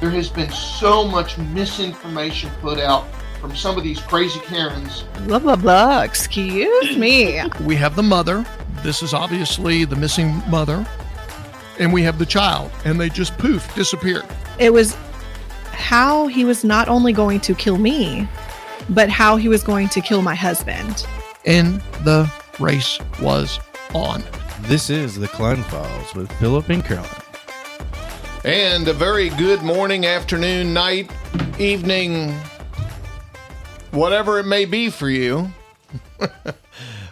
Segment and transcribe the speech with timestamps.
[0.00, 3.06] There has been so much misinformation put out
[3.40, 5.04] from some of these crazy Karens.
[5.26, 6.02] Blah, blah, blah.
[6.02, 7.42] Excuse me.
[7.62, 8.44] We have the mother.
[8.82, 10.86] This is obviously the missing mother.
[11.78, 12.70] And we have the child.
[12.84, 14.26] And they just poof, disappeared.
[14.58, 14.94] It was
[15.72, 18.28] how he was not only going to kill me,
[18.88, 21.06] but how he was going to kill my husband.
[21.44, 23.60] And the race was
[23.94, 24.22] on.
[24.62, 27.15] This is the Klein Files with Philip and Carolyn.
[28.46, 31.10] And a very good morning, afternoon, night,
[31.58, 32.32] evening,
[33.90, 35.48] whatever it may be for you.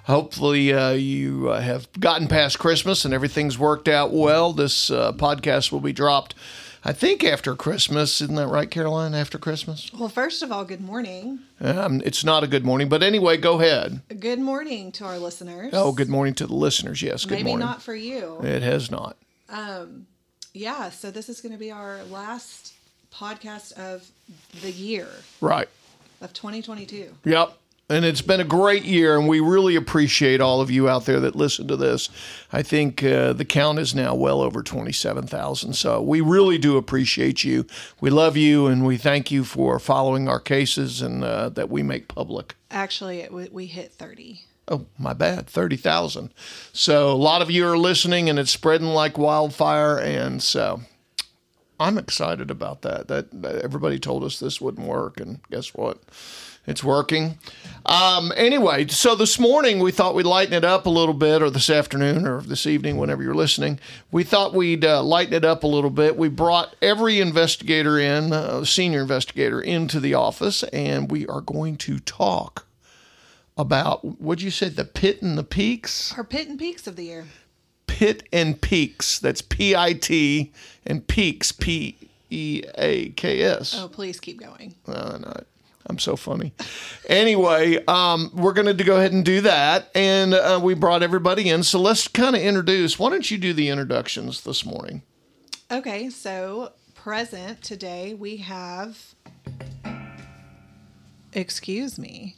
[0.05, 4.53] Hopefully, uh, you uh, have gotten past Christmas and everything's worked out well.
[4.53, 6.37] This uh, podcast will be dropped,
[6.85, 8.21] I think, after Christmas.
[8.21, 9.13] Isn't that right, Caroline?
[9.13, 9.91] After Christmas?
[9.93, 11.41] Well, first of all, good morning.
[11.61, 14.03] Um, it's not a good morning, but anyway, go ahead.
[14.21, 15.71] Good morning to our listeners.
[15.73, 17.03] Oh, good morning to the listeners.
[17.03, 17.67] Yes, good Maybe morning.
[17.67, 18.39] not for you.
[18.45, 19.17] It has not.
[20.55, 22.75] Yeah, so this is going to be our last
[23.13, 24.09] podcast of
[24.63, 25.09] the year
[25.41, 25.69] Right.
[26.21, 27.13] of 2022.
[27.25, 27.59] Yep.
[27.91, 31.21] And it's been a great year, and we really appreciate all of you out there
[31.21, 32.09] that listen to this.
[32.51, 35.75] I think uh, the count is now well over 27,000.
[35.75, 37.67] So we really do appreciate you.
[38.01, 41.83] We love you, and we thank you for following our cases and uh, that we
[41.83, 42.55] make public.
[42.71, 44.41] Actually, it, we, we hit 30.
[44.67, 46.33] Oh, my bad, 30,000.
[46.73, 49.99] So a lot of you are listening, and it's spreading like wildfire.
[49.99, 50.81] And so
[51.79, 53.09] I'm excited about that.
[53.09, 55.99] That, that everybody told us this wouldn't work, and guess what?
[56.67, 57.39] It's working.
[57.85, 61.51] Um, anyway, so this morning we thought we'd lighten it up a little bit, or
[61.51, 63.79] this afternoon, or this evening, whenever you're listening.
[64.11, 66.17] We thought we'd uh, lighten it up a little bit.
[66.17, 71.77] We brought every investigator in, uh, senior investigator, into the office, and we are going
[71.79, 72.65] to talk
[73.57, 76.13] about what you said, the pit and the peaks.
[76.17, 77.27] Our pit and peaks of the year.
[77.87, 79.19] Pit and peaks.
[79.19, 80.53] That's P I T
[80.85, 81.97] and peaks P
[82.31, 83.79] E A K S.
[83.79, 84.75] Oh, please keep going.
[84.87, 85.33] Uh, no,
[85.87, 86.53] I'm so funny.
[87.09, 89.91] Anyway, um, we're going to go ahead and do that.
[89.95, 91.63] And uh, we brought everybody in.
[91.63, 92.99] So let's kind of introduce.
[92.99, 95.03] Why don't you do the introductions this morning?
[95.71, 99.15] Okay, so present today we have.
[101.33, 102.37] Excuse me.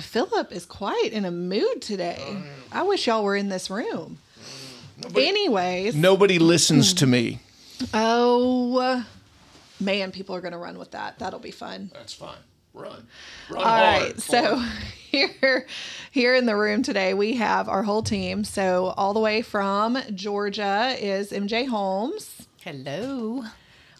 [0.00, 2.18] Philip is quite in a mood today.
[2.20, 4.18] Oh, I wish y'all were in this room.
[5.16, 7.40] Anyways, Nobody listens to me.
[7.94, 9.04] oh
[9.80, 11.18] man, people are going to run with that.
[11.18, 11.90] That'll be fun.
[11.94, 12.36] That's fine.
[12.72, 13.06] Run.
[13.50, 13.64] Run All
[14.00, 14.56] right, so
[15.10, 15.66] here,
[16.10, 18.44] here in the room today, we have our whole team.
[18.44, 22.46] So all the way from Georgia is MJ Holmes.
[22.62, 23.44] Hello.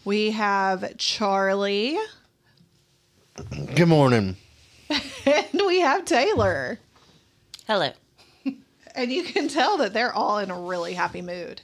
[0.05, 1.97] We have Charlie,
[3.75, 4.37] Good morning.
[5.25, 6.79] and we have Taylor.
[7.67, 7.91] Hello.
[8.93, 11.61] And you can tell that they're all in a really happy mood.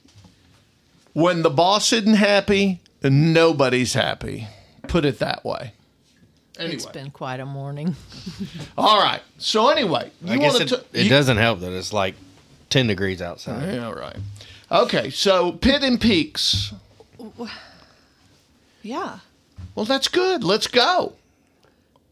[1.11, 4.47] when the boss isn't happy, nobody's happy.
[4.87, 5.73] Put it that way.
[6.57, 6.73] Anyway.
[6.75, 7.97] It's been quite a morning.
[8.77, 9.21] All right.
[9.39, 12.15] So anyway, you I guess want it, to it doesn't help that it's like
[12.69, 13.73] 10 degrees outside.
[13.73, 14.15] Yeah, right.
[14.71, 16.73] Okay, so pit and peaks.
[18.81, 19.19] Yeah.
[19.75, 20.45] Well, that's good.
[20.45, 21.13] Let's go.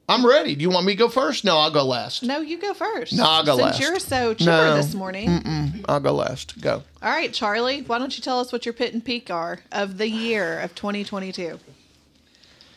[0.07, 0.53] I'm ready.
[0.55, 1.43] Do you want me to go first?
[1.43, 2.21] No, I'll go last.
[2.21, 3.13] No, you go first.
[3.13, 3.79] No, I'll go Since last.
[3.81, 4.75] you're so chipper No.
[4.75, 5.83] this morning.
[5.89, 6.61] I'll go last.
[6.61, 6.83] Go.
[7.01, 9.97] All right, Charlie, why don't you tell us what your pit and peak are of
[9.97, 11.59] the year of 2022?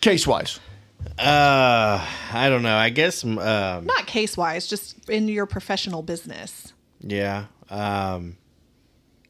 [0.00, 0.58] Case wise.
[1.18, 2.76] Uh, I don't know.
[2.76, 3.38] I guess, um,
[3.84, 6.72] Not case wise, just in your professional business.
[7.00, 7.44] yeah.
[7.70, 8.36] Um,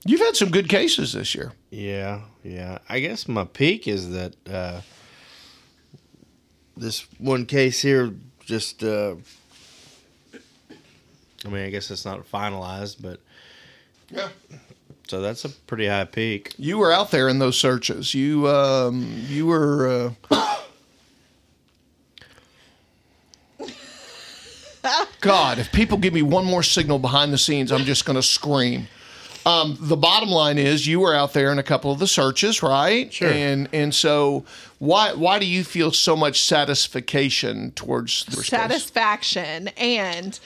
[0.06, 1.52] You've had some good cases this year.
[1.70, 2.78] yeah, yeah.
[2.88, 4.80] I guess my peak is that uh,
[6.78, 8.12] this one case here
[8.44, 9.14] just, uh,
[11.44, 13.20] I mean, I guess it's not finalized, but
[14.10, 14.28] Yeah.
[15.06, 16.54] so that's a pretty high peak.
[16.58, 18.14] You were out there in those searches.
[18.14, 20.44] You um you were uh
[25.20, 28.22] God, if people give me one more signal behind the scenes, I'm just going to
[28.22, 28.86] scream.
[29.48, 32.62] Um, the bottom line is, you were out there in a couple of the searches,
[32.62, 33.12] right?
[33.12, 33.30] Sure.
[33.30, 34.44] And and so,
[34.78, 38.46] why why do you feel so much satisfaction towards the case?
[38.48, 39.68] Satisfaction.
[39.76, 40.38] And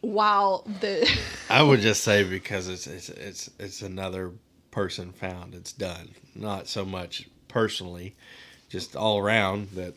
[0.00, 1.08] while the.
[1.50, 4.30] I would just say because it's it's it's it's another
[4.70, 5.54] person found.
[5.54, 6.10] It's done.
[6.34, 8.14] Not so much personally,
[8.68, 9.94] just all around that.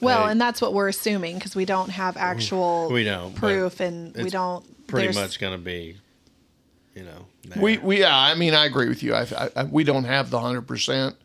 [0.00, 3.80] Well, they- and that's what we're assuming because we don't have actual We don't, proof
[3.80, 4.64] and we don't.
[4.86, 5.96] pretty much going to be,
[6.94, 7.26] you know.
[7.50, 7.62] There.
[7.62, 9.14] We we yeah, I mean I agree with you.
[9.14, 11.16] I, I, I we don't have the hundred percent,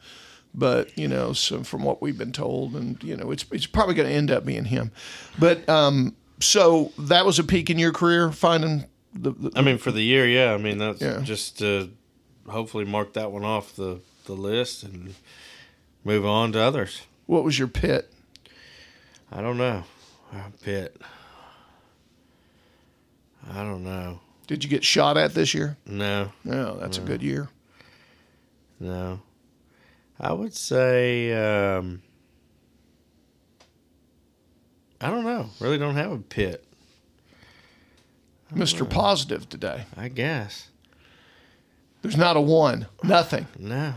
[0.53, 3.95] but you know, so from what we've been told, and you know, it's it's probably
[3.95, 4.91] going to end up being him.
[5.37, 9.31] But um, so that was a peak in your career finding the.
[9.31, 10.53] the I mean, for the year, yeah.
[10.53, 11.21] I mean, that's Yeah.
[11.21, 11.91] just to
[12.47, 15.15] hopefully mark that one off the the list, and
[16.03, 17.01] move on to others.
[17.25, 18.11] What was your pit?
[19.31, 19.83] I don't know.
[20.33, 20.99] Uh, Pit.
[23.51, 24.19] I don't know.
[24.49, 25.77] Did you get shot at this year?
[25.85, 27.49] No, No, that's a good year.
[28.79, 29.21] no.
[30.19, 31.31] I would say
[31.77, 32.01] um,
[34.99, 35.51] I don't know.
[35.59, 36.65] Really don't have a pit.
[38.51, 38.89] Mr.
[38.89, 39.85] Positive today.
[39.95, 40.69] I guess.
[42.01, 42.87] There's not a one.
[43.03, 43.45] Nothing.
[43.59, 43.93] No.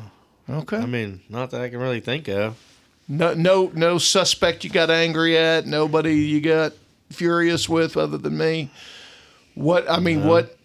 [0.50, 0.76] Okay.
[0.76, 2.58] I mean, not that I can really think of.
[3.08, 5.64] No, no, no suspect you got angry at.
[5.66, 6.74] Nobody you got
[7.10, 8.70] furious with, other than me.
[9.54, 10.56] What I mean, what?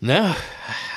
[0.00, 0.34] No,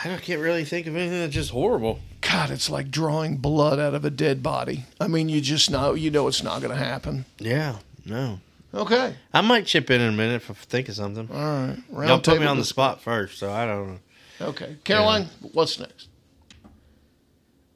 [0.05, 1.99] I can't really think of anything that's just horrible.
[2.21, 4.85] God, it's like drawing blood out of a dead body.
[4.99, 7.25] I mean, you just know, you know, it's not going to happen.
[7.37, 8.39] Yeah, no.
[8.73, 9.15] Okay.
[9.33, 11.27] I might chip in in a minute if I think of something.
[11.31, 11.77] All right.
[11.89, 13.99] Round Y'all put me table on the dis- spot first, so I don't know.
[14.41, 16.07] Okay, Caroline, what's next?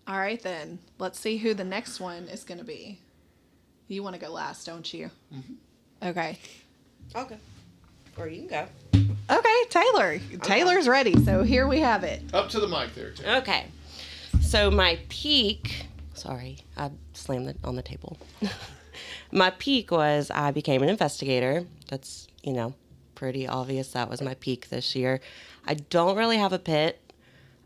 [0.07, 0.79] All right, then.
[0.99, 2.99] Let's see who the next one is going to be.
[3.87, 5.09] You want to go last, don't you?
[5.33, 6.07] Mm-hmm.
[6.09, 6.37] Okay.
[7.15, 7.37] Okay.
[8.17, 8.67] Or you can go.
[9.29, 10.19] Okay, Taylor.
[10.41, 11.17] Taylor's ready.
[11.23, 12.21] So here we have it.
[12.33, 13.11] Up to the mic there.
[13.11, 13.41] Tim.
[13.41, 13.65] Okay.
[14.41, 18.17] So my peak, sorry, I slammed it on the table.
[19.31, 21.65] my peak was I became an investigator.
[21.89, 22.73] That's, you know,
[23.15, 23.93] pretty obvious.
[23.93, 25.21] That was my peak this year.
[25.65, 26.99] I don't really have a pit.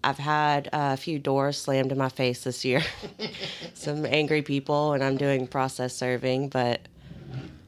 [0.03, 2.83] I've had a few doors slammed in my face this year.
[3.73, 6.49] Some angry people, and I'm doing process serving.
[6.49, 6.81] But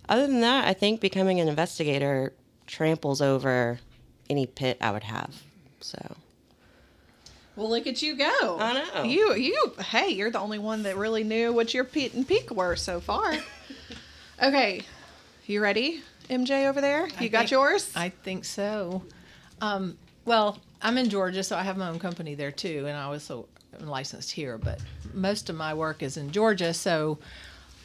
[0.07, 2.31] other than that, I think becoming an investigator
[2.69, 3.79] tramples over
[4.29, 5.41] any pit I would have.
[5.81, 6.15] So.
[7.55, 8.57] Well, look at you go.
[8.59, 9.03] I know.
[9.03, 12.51] You, you, hey, you're the only one that really knew what your pit and peak
[12.51, 13.33] were so far.
[14.41, 14.81] okay.
[15.45, 17.07] You ready, MJ, over there?
[17.07, 17.91] You I got think- yours?
[17.95, 19.03] I think so.
[19.61, 23.03] Um, well, I'm in Georgia, so I have my own company there too, and I
[23.03, 23.47] also
[23.81, 24.57] am licensed here.
[24.57, 24.79] But
[25.13, 27.17] most of my work is in Georgia, so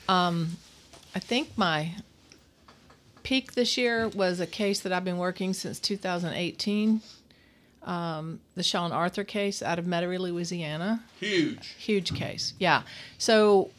[0.08, 0.56] um,
[1.14, 1.90] I think my
[3.25, 7.00] peak this year was a case that I've been working since 2018.
[7.82, 11.75] Um, the Sean Arthur case out of Metairie, Louisiana Huge.
[11.76, 12.55] huge case.
[12.59, 12.82] Yeah.
[13.19, 13.71] So,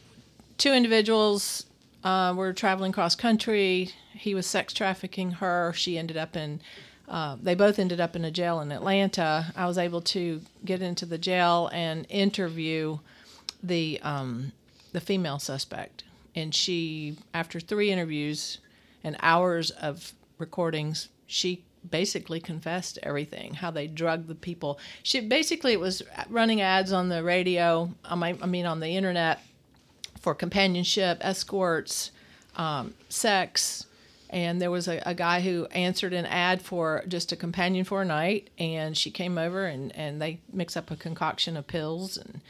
[0.59, 1.65] two individuals
[2.03, 3.89] uh, were traveling cross country.
[4.13, 5.73] He was sex trafficking her.
[5.75, 6.59] She ended up in.
[7.07, 9.51] Uh, they both ended up in a jail in Atlanta.
[9.55, 12.99] I was able to get into the jail and interview
[13.63, 14.51] the um,
[14.91, 16.03] the female suspect,
[16.35, 18.59] and she, after three interviews
[19.05, 24.79] and hours of recordings, she basically confessed everything how they drugged the people.
[25.03, 29.39] She basically it was running ads on the radio i I mean on the internet
[30.19, 32.09] for companionship escorts
[32.55, 33.85] um, sex
[34.31, 38.01] and there was a, a guy who answered an ad for just a companion for
[38.01, 42.17] a night and she came over and, and they mix up a concoction of pills
[42.17, 42.41] and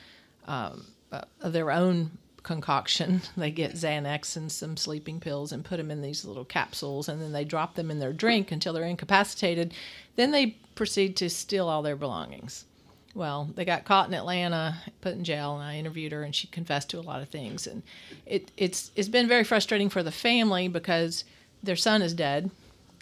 [0.47, 2.11] um, uh, of their own
[2.45, 3.21] concoction.
[3.36, 7.21] They get Xanax and some sleeping pills and put them in these little capsules, and
[7.21, 9.74] then they drop them in their drink until they're incapacitated.
[10.15, 12.65] Then they proceed to steal all their belongings.
[13.13, 16.47] Well, they got caught in Atlanta, put in jail, and I interviewed her, and she
[16.47, 17.65] confessed to a lot of things.
[17.65, 17.81] And
[18.25, 21.24] it, it's it's been very frustrating for the family because
[21.63, 22.51] their son is dead,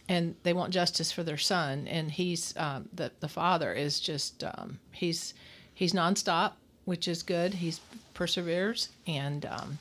[0.08, 1.88] and they want justice for their son.
[1.88, 5.34] And he's um, the the father is just um, he's
[5.74, 6.54] he's nonstop,
[6.86, 7.56] which is good.
[7.56, 7.82] He's
[8.14, 9.80] perseveres, and um,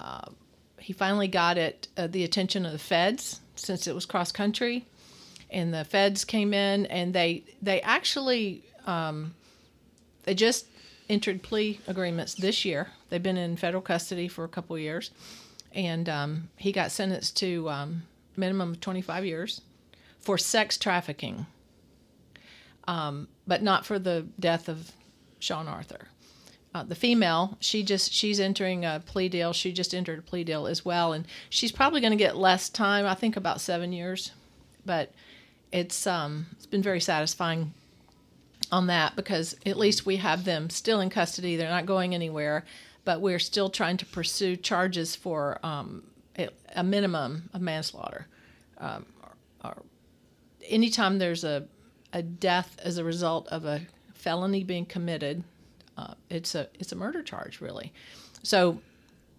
[0.00, 0.28] uh,
[0.78, 4.84] he finally got it uh, the attention of the feds since it was cross country,
[5.50, 9.34] and the feds came in and they they actually um,
[10.24, 10.66] they just
[11.08, 12.88] entered plea agreements this year.
[13.08, 15.10] They've been in federal custody for a couple years,
[15.72, 18.02] and um, he got sentenced to um,
[18.36, 19.60] minimum of twenty five years
[20.18, 21.46] for sex trafficking,
[22.88, 24.90] um, but not for the death of
[25.38, 26.08] Sean Arthur.
[26.76, 29.54] Uh, the female, she just she's entering a plea deal.
[29.54, 32.68] She just entered a plea deal as well, and she's probably going to get less
[32.68, 33.06] time.
[33.06, 34.32] I think about seven years,
[34.84, 35.10] but
[35.72, 37.72] it's um it's been very satisfying
[38.70, 41.56] on that because at least we have them still in custody.
[41.56, 42.62] They're not going anywhere,
[43.06, 46.02] but we're still trying to pursue charges for um,
[46.74, 48.26] a, minimum of manslaughter.
[48.76, 49.32] Um, or,
[49.64, 49.82] or
[50.68, 51.68] anytime there's a
[52.12, 53.80] a death as a result of a
[54.12, 55.42] felony being committed,
[55.96, 57.92] uh, it's a it's a murder charge really.
[58.42, 58.80] So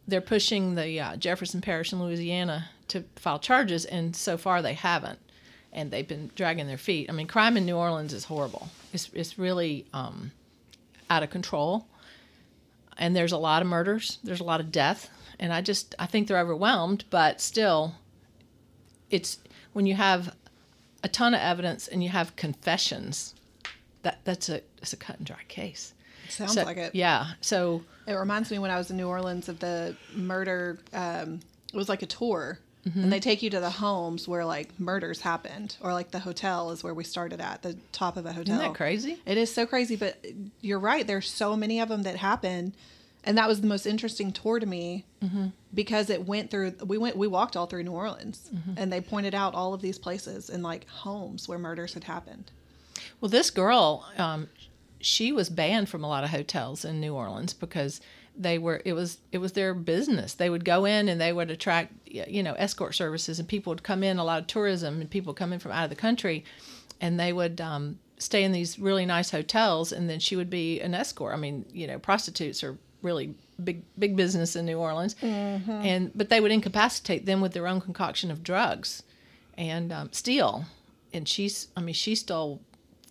[0.08, 4.74] they're pushing the uh, Jefferson Parish in Louisiana to file charges, and so far they
[4.74, 5.20] haven't,
[5.74, 7.10] and they've been dragging their feet.
[7.10, 8.70] I mean, crime in New Orleans is horrible.
[8.94, 10.32] It's it's really um,
[11.10, 11.88] out of control,
[12.98, 14.20] and there's a lot of murders.
[14.24, 15.10] There's a lot of death,
[15.40, 17.96] and I just I think they're overwhelmed, but still,
[19.10, 19.40] it's
[19.74, 20.36] when you have
[21.04, 23.36] a ton of evidence and you have confessions
[24.02, 25.94] that that's a it's a cut and dry case
[26.30, 26.96] Sounds So- like it.
[26.96, 27.28] Yeah.
[27.42, 30.80] So It reminds me when I was in New Orleans of the murder.
[30.94, 31.40] Um,
[31.74, 33.04] it was like a tour, Mm-hmm.
[33.04, 36.72] and they take you to the homes where like murders happened, or like the hotel
[36.72, 38.56] is where we started at the top of a hotel.
[38.56, 39.18] isn't that crazy?
[39.26, 40.24] It is so crazy, but
[40.62, 41.06] you're right.
[41.06, 42.74] There's so many of them that happen,
[43.26, 45.48] and that was the most interesting tour to me Mm-hmm.
[45.74, 46.76] because it went through.
[46.86, 48.74] We went, we walked all through New Orleans, Mm-hmm.
[48.78, 52.52] and they pointed out all of these places and like homes where murders had happened.
[53.20, 54.48] Well, this girl, um,
[55.00, 58.02] she was banned from a lot of hotels in New Orleans because
[58.36, 60.34] they were it was it was their business.
[60.34, 63.84] They would go in and they would attract you know escort services, and people would
[63.84, 66.44] come in a lot of tourism, and people come in from out of the country,
[67.02, 70.80] and they would um, stay in these really nice hotels, and then she would be
[70.82, 71.34] an escort.
[71.34, 76.30] I mean, you know, prostitutes are really big big business in New Orleans, and but
[76.30, 79.04] they would incapacitate them with their own concoction of drugs,
[79.58, 80.66] and um, steal.
[81.14, 82.62] And she's I mean she stole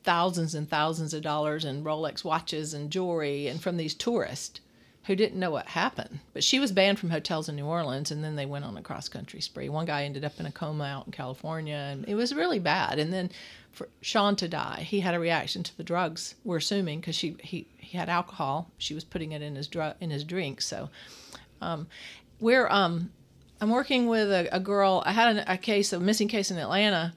[0.07, 4.61] thousands and thousands of dollars in Rolex watches and jewelry and from these tourists
[5.05, 6.19] who didn't know what happened.
[6.33, 8.83] But she was banned from hotels in New Orleans and then they went on a
[8.83, 9.69] cross country spree.
[9.69, 12.99] One guy ended up in a coma out in California and it was really bad.
[12.99, 13.31] And then
[13.73, 17.37] for Sean to die, he had a reaction to the drugs, we're assuming, because she
[17.41, 18.71] he, he had alcohol.
[18.79, 20.63] She was putting it in his drug in his drink.
[20.63, 20.89] So
[21.61, 21.87] um,
[22.41, 23.11] we're um
[23.61, 25.03] I'm working with a, a girl.
[25.07, 27.15] I had a, a case, a missing case in Atlanta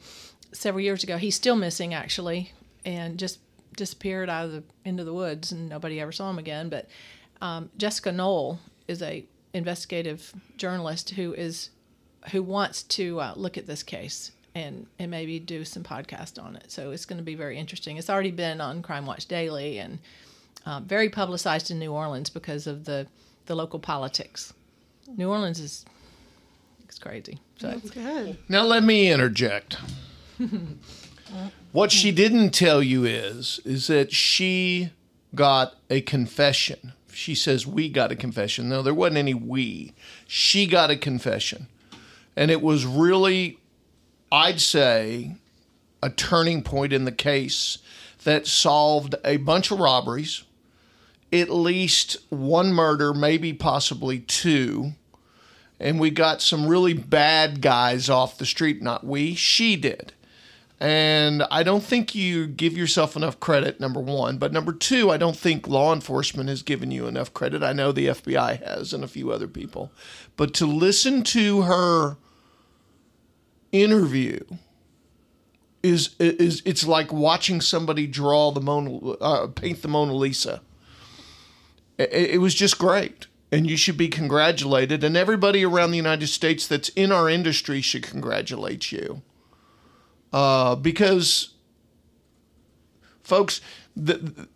[0.52, 1.18] several years ago.
[1.18, 2.52] He's still missing actually,
[2.86, 3.40] and just
[3.76, 6.70] disappeared out of the into the woods, and nobody ever saw him again.
[6.70, 6.88] But
[7.42, 11.70] um, Jessica Knoll is a investigative journalist who is
[12.32, 16.56] who wants to uh, look at this case and and maybe do some podcast on
[16.56, 16.72] it.
[16.72, 17.98] So it's going to be very interesting.
[17.98, 20.00] It's already been on Crime Watch Daily and
[20.66, 23.08] uh, very publicized in New Orleans because of the
[23.46, 24.54] the local politics.
[25.18, 25.86] New Orleans is
[26.84, 27.40] it's crazy.
[27.58, 28.38] So That's good.
[28.48, 29.78] Now let me interject.
[31.72, 34.92] what she didn't tell you is is that she
[35.36, 36.94] got a confession.
[37.12, 38.70] She says we got a confession.
[38.70, 39.94] No, there wasn't any we.
[40.28, 41.68] She got a confession.
[42.36, 43.60] And it was really
[44.32, 45.36] I'd say
[46.02, 47.80] a turning point in the case
[48.24, 50.44] that solved a bunch of robberies,
[51.34, 54.94] at least one murder, maybe possibly two
[55.80, 58.82] and we got some really bad guys off the street.
[58.82, 60.14] Not we, she did.
[60.82, 64.38] And I don't think you give yourself enough credit, number one.
[64.38, 67.64] But number two, I don't think law enforcement has given you enough credit.
[67.64, 69.92] I know the FBI has and a few other people.
[70.38, 72.18] But to listen to her
[73.72, 74.40] interview
[75.84, 80.62] is is it's like watching somebody draw the Mona uh, paint the Mona Lisa.
[81.98, 85.04] It, it was just great, and you should be congratulated.
[85.04, 89.22] And everybody around the United States that's in our industry should congratulate you,
[90.34, 91.54] uh, because,
[93.24, 93.62] folks,
[93.96, 94.48] the,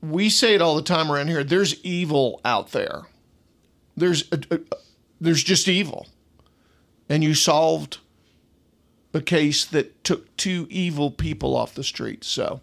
[0.00, 1.44] we say it all the time around here.
[1.44, 3.02] There's evil out there.
[3.96, 4.76] There's a, a-
[5.20, 6.06] there's just evil,
[7.08, 7.98] and you solved
[9.12, 12.24] a case that took two evil people off the street.
[12.24, 12.60] So,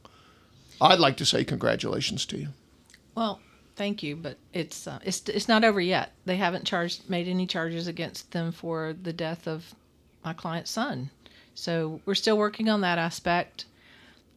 [0.81, 2.47] I'd like to say congratulations to you.
[3.13, 3.39] Well,
[3.75, 6.13] thank you, but it's uh, it's it's not over yet.
[6.25, 9.75] They haven't charged made any charges against them for the death of
[10.25, 11.11] my client's son.
[11.57, 13.65] So we're still working on that aspect.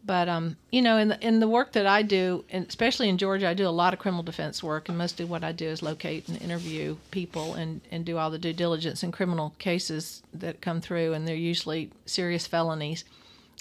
[0.07, 3.19] But um, you know, in the in the work that I do, and especially in
[3.19, 5.83] Georgia, I do a lot of criminal defense work, and mostly what I do is
[5.83, 10.63] locate and interview people and and do all the due diligence in criminal cases that
[10.63, 13.05] come through, and they're usually serious felonies.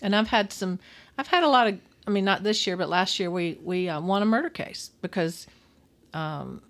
[0.02, 0.80] And I've had some,
[1.18, 3.90] I've had a lot of, I mean, not this year, but last year we we
[3.90, 5.48] uh, won a murder case because
[6.14, 6.62] um,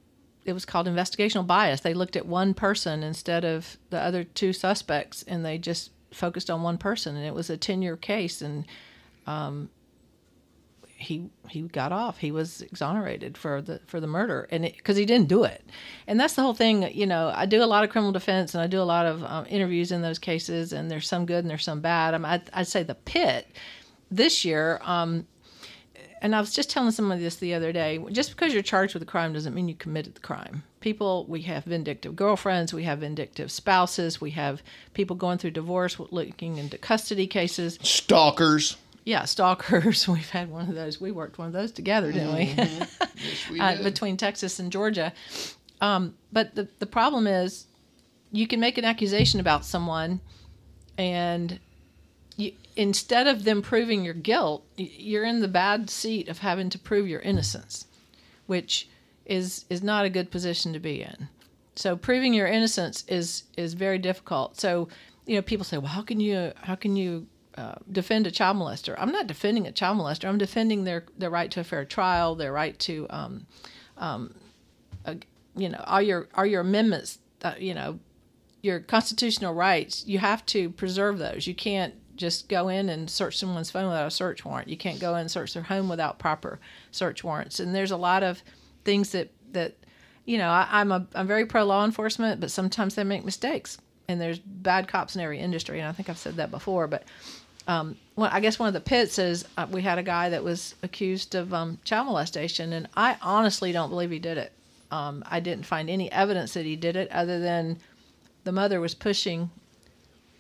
[0.44, 1.82] it was called investigational bias.
[1.82, 6.50] They looked at one person instead of the other two suspects, and they just focused
[6.50, 8.66] on one person, and it was a ten year case, and
[9.28, 9.70] um,
[11.00, 12.18] he he got off.
[12.18, 15.64] He was exonerated for the for the murder, and because he didn't do it,
[16.08, 16.94] and that's the whole thing.
[16.94, 19.24] You know, I do a lot of criminal defense, and I do a lot of
[19.24, 22.14] um, interviews in those cases, and there's some good and there's some bad.
[22.14, 23.48] I mean, I'd, I'd say the pit
[24.12, 24.82] this year.
[24.84, 25.26] Um,
[26.22, 28.04] and I was just telling somebody this the other day.
[28.12, 30.64] Just because you're charged with a crime doesn't mean you committed the crime.
[30.82, 34.62] People, we have vindictive girlfriends, we have vindictive spouses, we have
[34.94, 37.80] people going through divorce, looking into custody cases.
[37.82, 38.78] Stalkers.
[39.06, 40.08] Yeah, stalkers.
[40.08, 41.02] We've had one of those.
[41.02, 42.56] We worked one of those together, didn't we?
[43.22, 43.84] Yes, we uh, did.
[43.84, 45.12] between Texas and Georgia.
[45.82, 47.66] Um, but the the problem is,
[48.32, 50.22] you can make an accusation about someone,
[50.98, 51.60] and
[52.40, 56.80] you, instead of them proving your guilt, you're in the bad seat of having to
[56.80, 57.86] prove your innocence,
[58.48, 58.88] which
[59.26, 61.28] is is not a good position to be in.
[61.76, 64.60] So proving your innocence is is very difficult.
[64.60, 64.88] So
[65.26, 68.56] you know people say, well, how can you how can you uh, defend a child
[68.56, 68.96] molester.
[68.98, 70.30] I'm not defending a child molester.
[70.30, 73.48] I'm defending their their right to a fair trial, their right to, um,
[73.98, 74.34] um,
[75.58, 77.20] you know, all your all your amendments.
[77.42, 78.00] Uh, you know,
[78.62, 80.06] your constitutional rights.
[80.06, 81.48] You have to preserve those.
[81.48, 84.68] You can't just go in and search someone's phone without a search warrant.
[84.68, 86.60] You can't go in and search their home without proper
[86.92, 87.60] search warrants.
[87.60, 88.44] And there's a lot of
[88.84, 89.74] things that that
[90.26, 93.80] you know I, I'm a I'm very pro law enforcement, but sometimes they make mistakes.
[94.08, 96.88] And there's bad cops in every industry, and I think I've said that before.
[96.88, 97.04] But
[97.68, 100.44] um, well, I guess one of the pits is uh, we had a guy that
[100.44, 104.52] was accused of um, child molestation, and I honestly don't believe he did it.
[104.92, 107.78] Um, I didn't find any evidence that he did it, other than
[108.44, 109.52] the mother was pushing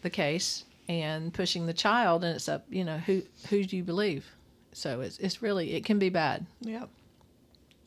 [0.01, 3.84] the case and pushing the child, and it's up, you know, who who do you
[3.84, 4.25] believe?
[4.74, 6.89] So it's it's really it can be bad, Yep.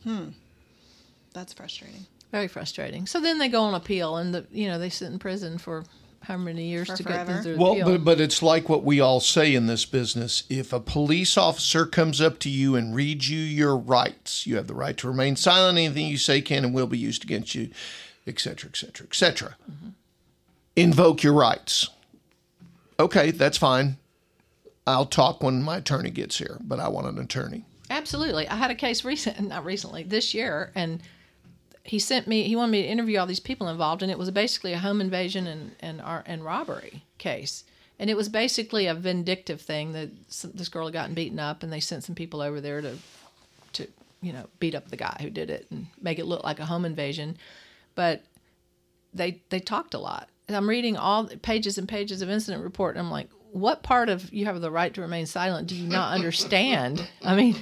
[0.04, 0.28] Hmm.
[1.34, 2.06] That's frustrating.
[2.30, 3.06] very frustrating.
[3.06, 5.84] So then they go on appeal, and the you know they sit in prison for
[6.20, 7.32] how many years For to forever.
[7.34, 7.86] get through the Well, appeal.
[7.98, 10.44] but, but it's like what we all say in this business.
[10.48, 14.68] If a police officer comes up to you and reads you your rights, you have
[14.68, 15.78] the right to remain silent.
[15.78, 17.70] Anything you say can and will be used against you,
[18.26, 19.56] et cetera, et cetera, et cetera.
[20.76, 21.88] Invoke your rights.
[22.98, 23.96] Okay, that's fine.
[24.86, 27.64] I'll talk when my attorney gets here, but I want an attorney.
[27.90, 28.48] Absolutely.
[28.48, 31.02] I had a case recent, not recently, this year, and
[31.84, 32.44] he sent me.
[32.44, 35.00] He wanted me to interview all these people involved, and it was basically a home
[35.00, 37.64] invasion and and and robbery case.
[37.98, 41.62] And it was basically a vindictive thing that some, this girl had gotten beaten up,
[41.62, 42.96] and they sent some people over there to
[43.74, 43.86] to
[44.20, 46.66] you know beat up the guy who did it and make it look like a
[46.66, 47.36] home invasion.
[47.94, 48.22] But
[49.12, 50.28] they they talked a lot.
[50.48, 53.82] And I'm reading all the pages and pages of incident report, and I'm like, what
[53.82, 57.06] part of you have the right to remain silent do you not understand?
[57.24, 57.56] I mean,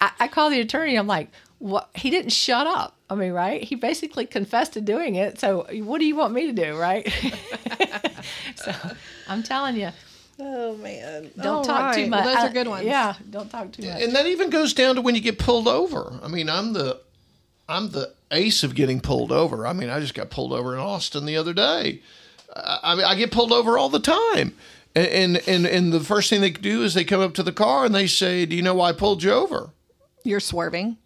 [0.00, 0.96] I, I call the attorney.
[0.96, 1.90] I'm like, what?
[1.94, 2.94] He didn't shut up.
[3.10, 3.62] I mean, right?
[3.62, 5.40] He basically confessed to doing it.
[5.40, 7.10] So what do you want me to do, right?
[8.54, 8.72] so
[9.28, 9.90] I'm telling you,
[10.40, 11.30] Oh man!
[11.36, 12.24] don't talk too much.
[12.24, 12.84] those are good ones.
[12.86, 14.00] Yeah, don't talk too much.
[14.02, 16.20] And that even goes down to when you get pulled over.
[16.22, 17.00] I mean, I'm the
[17.68, 19.66] I'm the ace of getting pulled over.
[19.66, 22.02] I mean, I just got pulled over in Austin the other day.
[22.54, 24.54] I, I mean, I get pulled over all the time.
[24.94, 27.52] And, and and and the first thing they do is they come up to the
[27.52, 29.70] car and they say, "Do you know why I pulled you over?"
[30.24, 30.96] You're swerving.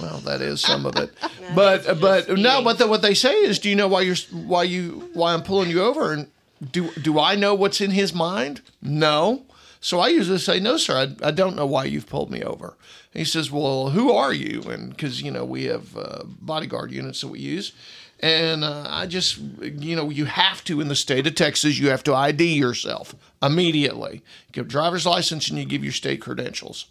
[0.00, 1.10] Well, that is some of it,
[1.54, 2.62] but but no.
[2.62, 5.42] But the, what they say is, "Do you know why you're why you why I'm
[5.42, 6.28] pulling you over?" And
[6.72, 8.62] do do I know what's in his mind?
[8.80, 9.44] No.
[9.80, 10.96] So I usually say, "No, sir.
[10.96, 12.76] I, I don't know why you've pulled me over."
[13.12, 17.20] He says, "Well, who are you?" And because you know we have uh, bodyguard units
[17.20, 17.72] that we use,
[18.20, 21.90] and uh, I just you know you have to in the state of Texas you
[21.90, 24.22] have to ID yourself immediately.
[24.48, 26.86] You give driver's license and you give your state credentials,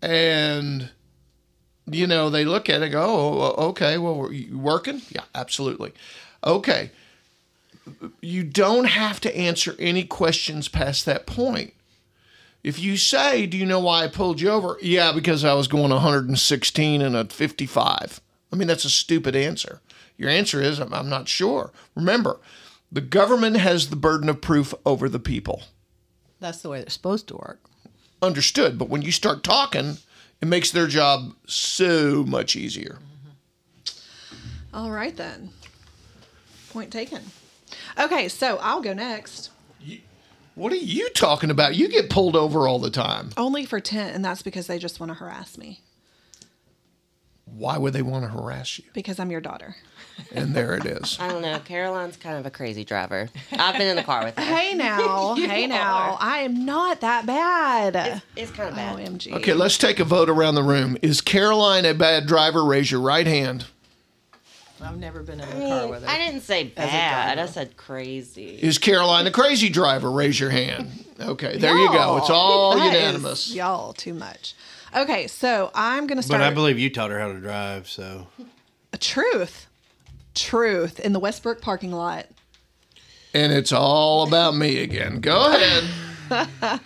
[0.00, 0.90] and
[1.92, 5.02] you know, they look at it and go, oh, okay, well, were you working?
[5.10, 5.92] Yeah, absolutely.
[6.44, 6.90] Okay.
[8.20, 11.74] You don't have to answer any questions past that point.
[12.62, 14.76] If you say, do you know why I pulled you over?
[14.82, 18.20] Yeah, because I was going 116 and a 55.
[18.52, 19.80] I mean, that's a stupid answer.
[20.18, 21.72] Your answer is, I'm, I'm not sure.
[21.94, 22.38] Remember,
[22.92, 25.62] the government has the burden of proof over the people.
[26.40, 27.60] That's the way they're supposed to work.
[28.20, 28.78] Understood.
[28.78, 29.96] But when you start talking,
[30.40, 32.98] it makes their job so much easier.
[34.74, 35.50] All right then.
[36.70, 37.22] Point taken.
[37.98, 39.50] Okay, so I'll go next.
[40.54, 41.76] What are you talking about?
[41.76, 43.30] You get pulled over all the time.
[43.36, 45.80] Only for tent, and that's because they just want to harass me
[47.46, 48.84] Why would they want to harass you?
[48.92, 49.76] because I'm your daughter.
[50.32, 51.18] And there it is.
[51.18, 51.58] I don't know.
[51.60, 53.28] Caroline's kind of a crazy driver.
[53.52, 54.42] I've been in the car with her.
[54.42, 58.22] Hey now, hey now, I am not that bad.
[58.36, 58.98] It's kind of bad.
[58.98, 59.32] OMG.
[59.34, 60.98] Okay, let's take a vote around the room.
[61.00, 62.62] Is Caroline a bad driver?
[62.64, 63.64] Raise your right hand.
[64.82, 66.08] I've never been in I a car mean, with her.
[66.08, 67.38] I didn't say bad.
[67.38, 68.58] I said crazy.
[68.62, 70.10] Is Caroline a crazy driver?
[70.10, 70.90] Raise your hand.
[71.20, 72.16] Okay, there you go.
[72.16, 73.54] It's all That is unanimous.
[73.54, 74.54] y'all too much.
[74.96, 76.42] Okay, so I'm gonna But start.
[76.42, 78.26] I believe you taught her how to drive, so
[78.98, 79.66] truth,
[80.34, 82.26] truth in the Westbrook parking lot.
[83.32, 85.20] And it's all about me again.
[85.20, 85.84] Go ahead.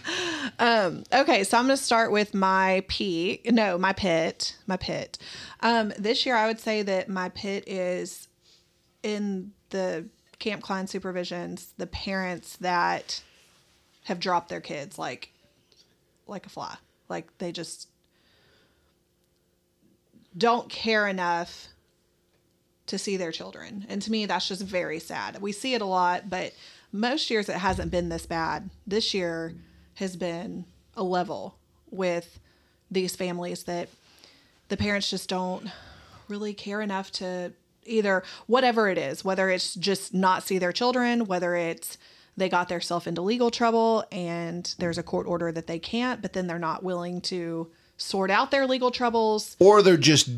[0.60, 3.40] Okay, so I'm going to start with my P.
[3.46, 4.56] No, my pit.
[4.66, 5.18] My pit.
[5.60, 8.28] Um, this year, I would say that my pit is
[9.02, 10.06] in the
[10.38, 13.22] Camp Klein supervisions, the parents that
[14.04, 15.30] have dropped their kids like
[16.26, 16.76] like a fly.
[17.08, 17.88] Like they just
[20.36, 21.68] don't care enough
[22.86, 23.86] to see their children.
[23.88, 25.40] And to me, that's just very sad.
[25.40, 26.52] We see it a lot, but
[26.94, 28.70] most years it hasn't been this bad.
[28.86, 29.52] This year
[29.94, 30.64] has been
[30.96, 31.56] a level
[31.90, 32.38] with
[32.90, 33.88] these families that
[34.68, 35.68] the parents just don't
[36.28, 37.52] really care enough to
[37.84, 41.98] either whatever it is, whether it's just not see their children, whether it's
[42.36, 46.32] they got themselves into legal trouble and there's a court order that they can't, but
[46.32, 49.56] then they're not willing to sort out their legal troubles.
[49.58, 50.30] Or they're just.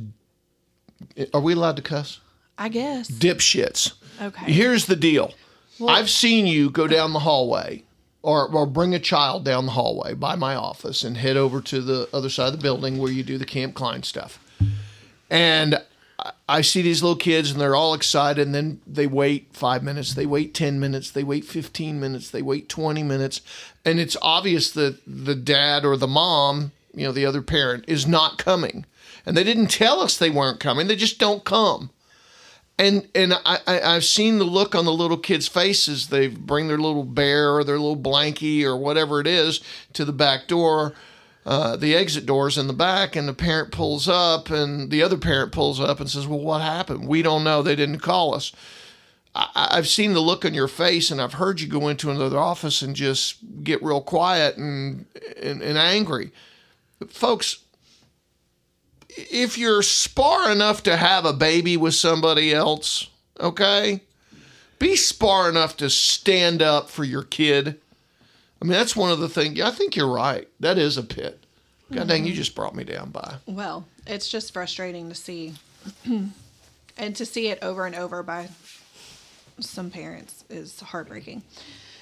[1.35, 2.21] Are we allowed to cuss?
[2.57, 3.11] I guess.
[3.11, 3.93] Dipshits.
[4.21, 4.51] Okay.
[4.51, 5.35] Here's the deal.
[5.87, 7.83] I've seen you go down the hallway
[8.23, 11.81] or, or bring a child down the hallway by my office and head over to
[11.81, 14.39] the other side of the building where you do the Camp Klein stuff.
[15.31, 15.81] And
[16.49, 20.15] I- see these little kids and they're all excited and then they wait five minutes,
[20.15, 23.41] they wait 10 minutes, they wait 15 minutes, they wait 20 minutes.
[23.85, 28.07] And it's obvious that the dad or the mom, you know, the other parent is
[28.07, 28.87] not coming.
[29.25, 31.91] And they didn't tell us they weren't coming, they just don't come
[32.79, 36.09] and and I, I I've seen the look on the little kids' faces.
[36.09, 39.61] They bring their little bear or their little blankie or whatever it is
[39.95, 40.95] to the back door.
[41.45, 45.17] Uh, the exit doors in the back, and the parent pulls up, and the other
[45.17, 47.07] parent pulls up and says, "Well, what happened?
[47.07, 47.63] We don't know.
[47.63, 48.53] They didn't call us."
[49.35, 52.39] I, I've seen the look on your face, and I've heard you go into another
[52.39, 55.07] office and just get real quiet and
[55.41, 56.33] and, and angry,
[57.09, 57.59] folks
[59.17, 63.09] if you're spar enough to have a baby with somebody else,
[63.41, 64.03] okay,
[64.79, 67.81] be spar enough to stand up for your kid.
[68.61, 69.61] I mean, that's one of the things.
[69.61, 70.49] I think you're right.
[70.61, 71.43] That is a pit.
[71.93, 72.37] God dang, you mm-hmm.
[72.37, 73.37] just brought me down by.
[73.47, 75.55] Well, it's just frustrating to see
[76.99, 78.49] and to see it over and over by
[79.61, 81.43] some parents is heartbreaking.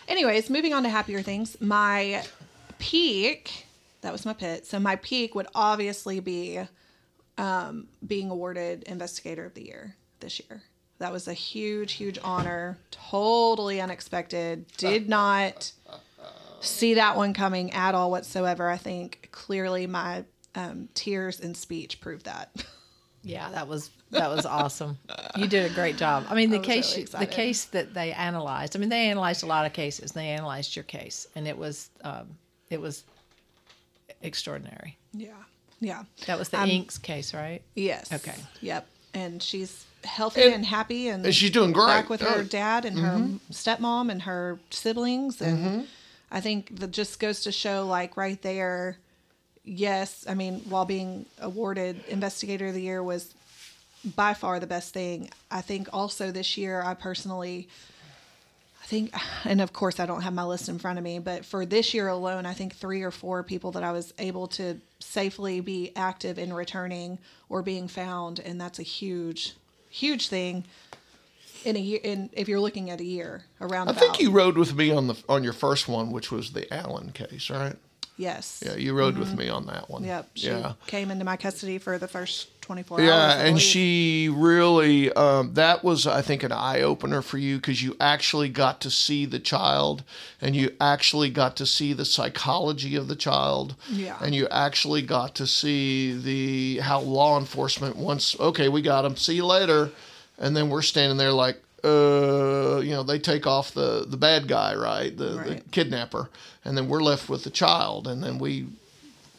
[0.09, 1.61] Anyways, moving on to happier things.
[1.61, 2.25] My
[2.79, 3.67] peak,
[4.01, 4.67] that was my pit.
[4.67, 6.61] So my peak would obviously be
[7.39, 10.63] um, being awarded investigator of the year this year.
[10.99, 12.79] That was a huge, huge honor.
[12.91, 14.67] Totally unexpected.
[14.77, 15.73] Did not
[16.61, 18.69] see that one coming at all whatsoever.
[18.69, 22.65] I think clearly my um, tears and speech proved that.
[23.27, 24.99] Yeah, that was that was awesome.
[25.35, 26.27] You did a great job.
[26.29, 28.77] I mean, the was case really the case that they analyzed.
[28.77, 30.13] I mean, they analyzed a lot of cases.
[30.13, 32.37] They analyzed your case, and it was um,
[32.69, 33.05] it was
[34.21, 34.99] extraordinary.
[35.15, 35.33] yeah.
[35.85, 36.05] Yeah.
[36.27, 37.61] That was the Um, Inks case, right?
[37.75, 38.11] Yes.
[38.13, 38.35] Okay.
[38.61, 38.87] Yep.
[39.13, 41.87] And she's healthy And- and, happy and, and she's doing great.
[41.87, 42.45] back with her Oh.
[42.45, 45.87] dad and her stepmom and her siblings and
[46.31, 48.99] I think that just goes to show like right there
[49.65, 53.35] yes, I mean while being awarded investigator of the year was
[54.17, 55.31] by far the best thing.
[55.51, 57.69] I think also this year I personally
[58.85, 61.45] I think, and of course, I don't have my list in front of me, but
[61.45, 64.79] for this year alone, I think three or four people that I was able to
[65.01, 67.19] safely be active in returning
[67.49, 69.55] or being found, and that's a huge,
[69.91, 70.65] huge thing
[71.65, 72.01] in a year.
[72.05, 75.07] In if you're looking at a year around, I think you rode with me on
[75.09, 77.77] the on your first one, which was the Allen case, right?
[78.17, 80.03] Yes, Yeah, you rode with me on that one.
[80.03, 80.11] Mm-hmm.
[80.11, 80.31] yep.
[80.35, 80.75] She yeah.
[80.87, 83.09] came into my custody for the first 24 hours.
[83.09, 87.83] Yeah, and she really, um, that was, I think, an eye opener for you because
[87.83, 90.03] you actually got to see the child
[90.41, 93.77] and you actually got to see the psychology of the child.
[93.91, 94.17] Yeah.
[94.21, 99.17] And you actually got to see the how law enforcement once, okay, we got him,
[99.17, 99.91] see you later.
[100.39, 104.49] And then we're standing there like, uh, you know, they take off the, the bad
[104.49, 105.17] guy, right?
[105.17, 106.31] The, the kidnapper.
[106.65, 108.09] And then we're left with the child.
[108.09, 108.69] And then we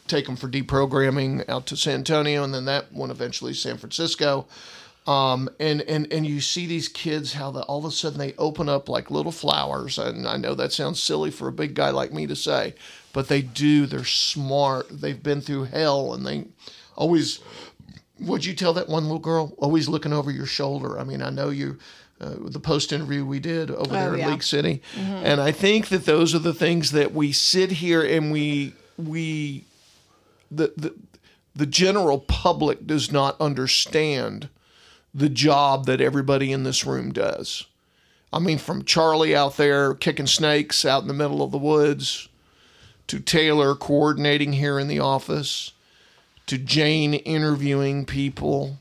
[0.06, 4.46] take them for deprogramming out to San Antonio, and then that one eventually San Francisco.
[5.06, 8.34] Um, and and and you see these kids how the, all of a sudden they
[8.38, 11.90] open up like little flowers, and I know that sounds silly for a big guy
[11.90, 12.74] like me to say,
[13.12, 13.86] but they do.
[13.86, 14.88] They're smart.
[14.90, 16.46] They've been through hell, and they
[16.96, 17.40] always.
[18.18, 20.98] Would you tell that one little girl always looking over your shoulder?
[20.98, 21.78] I mean, I know you.
[22.18, 24.30] Uh, the post interview we did over there in yeah.
[24.30, 28.32] League City, and I think that those are the things that we sit here and
[28.32, 29.64] we we
[30.50, 30.94] the, the
[31.54, 34.48] the general public does not understand
[35.14, 37.66] the job that everybody in this room does.
[38.32, 42.28] I mean, from Charlie out there kicking snakes out in the middle of the woods,
[43.06, 45.72] to Taylor coordinating here in the office,
[46.46, 48.78] to Jane interviewing people,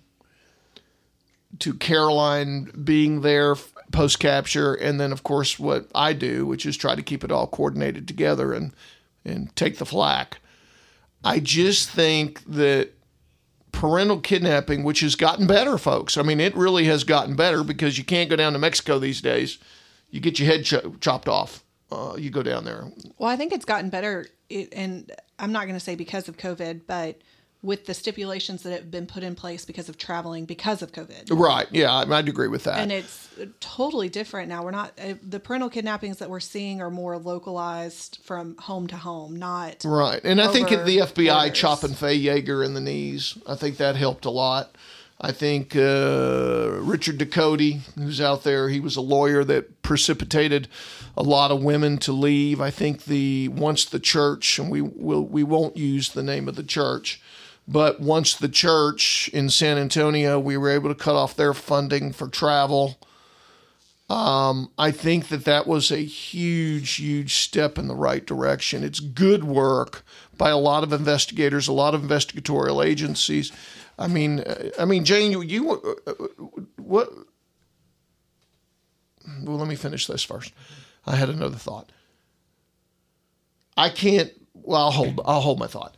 [1.59, 3.55] to Caroline being there
[3.91, 7.31] post capture, and then of course what I do, which is try to keep it
[7.31, 8.73] all coordinated together and
[9.23, 10.39] and take the flack.
[11.23, 12.91] I just think that
[13.71, 16.17] parental kidnapping, which has gotten better, folks.
[16.17, 19.21] I mean, it really has gotten better because you can't go down to Mexico these
[19.21, 19.57] days.
[20.09, 21.63] You get your head cho- chopped off.
[21.91, 22.91] Uh, you go down there.
[23.17, 26.37] Well, I think it's gotten better, it, and I'm not going to say because of
[26.37, 27.19] COVID, but
[27.65, 31.23] with the stipulations that have been put in place because of traveling because of COVID.
[31.31, 31.67] Right.
[31.71, 32.77] Yeah, I- I'd agree with that.
[32.79, 34.63] And it's totally different now.
[34.63, 38.97] We're not uh, the parental kidnappings that we're seeing are more localized from home to
[38.97, 40.21] home, not Right.
[40.23, 41.57] And I think the FBI borders.
[41.57, 44.75] chopping Faye Yager in the knees, I think that helped a lot.
[45.19, 50.67] I think uh, Richard Ducote, who's out there, he was a lawyer that precipitated
[51.15, 52.59] a lot of women to leave.
[52.59, 56.55] I think the once the church, and we will we won't use the name of
[56.55, 57.21] the church,
[57.67, 62.13] but once the church in San Antonio, we were able to cut off their funding
[62.13, 62.99] for travel.
[64.07, 68.83] Um, I think that that was a huge, huge step in the right direction.
[68.83, 70.03] It's good work
[70.37, 73.51] by a lot of investigators, a lot of investigatorial agencies.
[73.97, 76.13] I mean, uh, I mean, Jane, you, you uh,
[76.75, 77.09] what?
[79.41, 80.53] Well, let me finish this first.
[81.07, 81.91] I had another thought.
[83.75, 84.31] I can't.
[84.53, 85.21] Well, I'll hold.
[85.25, 85.95] I'll hold my thought.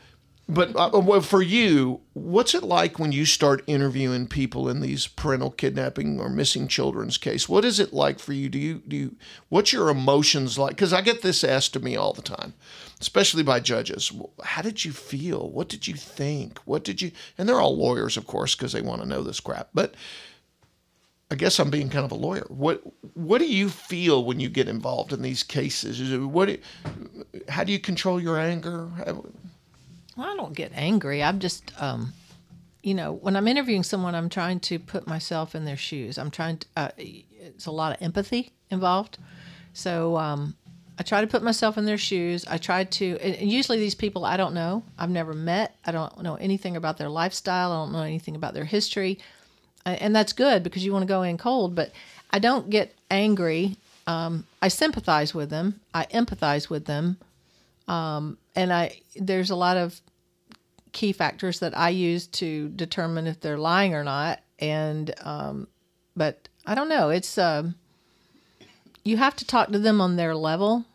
[0.49, 5.05] But uh, well, for you, what's it like when you start interviewing people in these
[5.05, 7.49] parental kidnapping or missing children's case?
[7.49, 8.47] What is it like for you?
[8.47, 9.15] Do you do you,
[9.49, 10.71] what's your emotions like?
[10.71, 12.53] Because I get this asked to me all the time,
[13.01, 14.09] especially by judges.
[14.41, 15.49] How did you feel?
[15.49, 16.59] What did you think?
[16.59, 17.11] What did you?
[17.37, 19.67] And they're all lawyers, of course, because they want to know this crap.
[19.73, 19.95] But
[21.29, 22.45] I guess I'm being kind of a lawyer.
[22.47, 22.81] What
[23.15, 26.17] What do you feel when you get involved in these cases?
[26.17, 26.57] What?
[27.49, 28.89] How do you control your anger?
[30.17, 31.23] Well, I don't get angry.
[31.23, 32.13] I'm just, um,
[32.81, 36.17] you know, when I'm interviewing someone, I'm trying to put myself in their shoes.
[36.17, 39.19] I'm trying to, uh, it's a lot of empathy involved.
[39.73, 40.55] So um,
[40.97, 42.45] I try to put myself in their shoes.
[42.47, 45.75] I try to, and usually these people I don't know, I've never met.
[45.85, 47.71] I don't know anything about their lifestyle.
[47.71, 49.19] I don't know anything about their history.
[49.85, 51.91] Uh, And that's good because you want to go in cold, but
[52.31, 53.77] I don't get angry.
[54.07, 55.79] Um, I sympathize with them.
[55.93, 57.17] I empathize with them.
[57.87, 60.01] Um, and I, there's a lot of
[60.91, 64.39] key factors that I use to determine if they're lying or not.
[64.59, 65.67] And, um,
[66.15, 67.09] but I don't know.
[67.09, 67.75] It's, um,
[69.03, 70.85] you have to talk to them on their level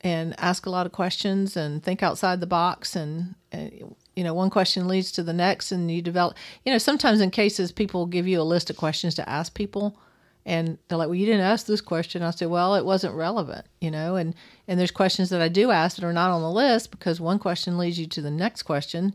[0.00, 2.96] and ask a lot of questions and think outside the box.
[2.96, 6.78] And, and, you know, one question leads to the next, and you develop, you know,
[6.78, 9.98] sometimes in cases, people give you a list of questions to ask people.
[10.46, 12.22] And they're like, well, you didn't ask this question.
[12.22, 14.14] I said, well, it wasn't relevant, you know.
[14.14, 14.32] And
[14.68, 17.40] and there's questions that I do ask that are not on the list because one
[17.40, 19.12] question leads you to the next question.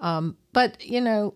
[0.00, 1.34] Um, but you know,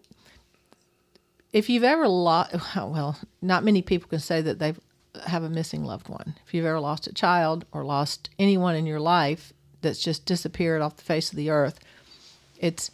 [1.53, 4.81] if you've ever lost, well, not many people can say that they've
[5.27, 6.35] have a missing loved one.
[6.45, 10.83] If you've ever lost a child or lost anyone in your life that's just disappeared
[10.83, 11.79] off the face of the earth,
[12.59, 12.91] it's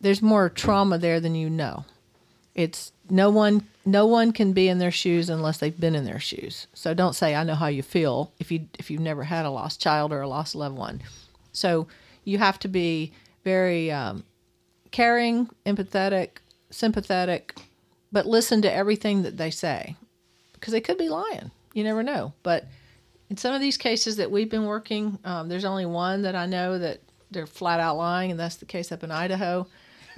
[0.00, 1.84] there's more trauma there than you know.
[2.54, 6.20] It's no one no one can be in their shoes unless they've been in their
[6.20, 6.66] shoes.
[6.72, 9.50] So don't say I know how you feel if you if you've never had a
[9.50, 11.02] lost child or a lost loved one.
[11.52, 11.86] So
[12.24, 13.12] you have to be
[13.44, 14.24] very um,
[14.90, 16.38] caring, empathetic,
[16.70, 17.54] sympathetic,
[18.10, 19.96] but listen to everything that they say
[20.54, 21.50] because they could be lying.
[21.74, 22.32] You never know.
[22.42, 22.66] But
[23.28, 26.46] in some of these cases that we've been working, um, there's only one that I
[26.46, 29.66] know that they're flat out lying, and that's the case up in Idaho.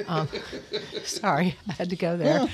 [0.07, 0.29] Um,
[1.05, 2.49] sorry, I had to go there,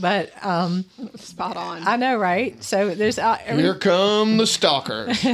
[0.00, 0.84] but um,
[1.16, 1.86] Spot on.
[1.86, 2.62] I know, right?
[2.62, 5.24] So there's uh, every, Here come the stalkers.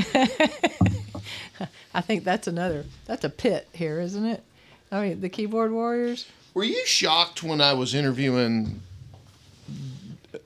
[1.94, 4.42] I think that's another that's a pit here, isn't it?
[4.90, 6.26] I mean, the keyboard warriors.
[6.54, 8.80] Were you shocked when I was interviewing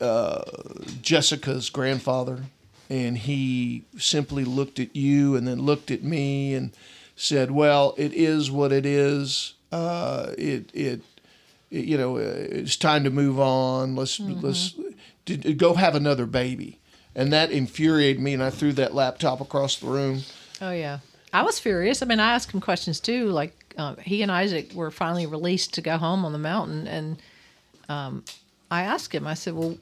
[0.00, 0.42] uh,
[1.02, 2.44] Jessica's grandfather,
[2.88, 6.72] and he simply looked at you and then looked at me and
[7.16, 9.54] said, "Well, it is what it is.
[9.70, 11.02] Uh, it, it
[11.70, 13.96] it you know it's time to move on.
[13.96, 14.74] Let's let's
[15.24, 16.78] d- go have another baby."
[17.14, 20.22] And that infuriated me, and I threw that laptop across the room.
[20.60, 21.00] Oh yeah,
[21.32, 22.02] I was furious.
[22.02, 23.26] I mean, I asked him questions too.
[23.26, 27.22] Like uh, he and Isaac were finally released to go home on the mountain, and
[27.88, 28.24] um,
[28.70, 29.26] I asked him.
[29.26, 29.76] I said, "Well,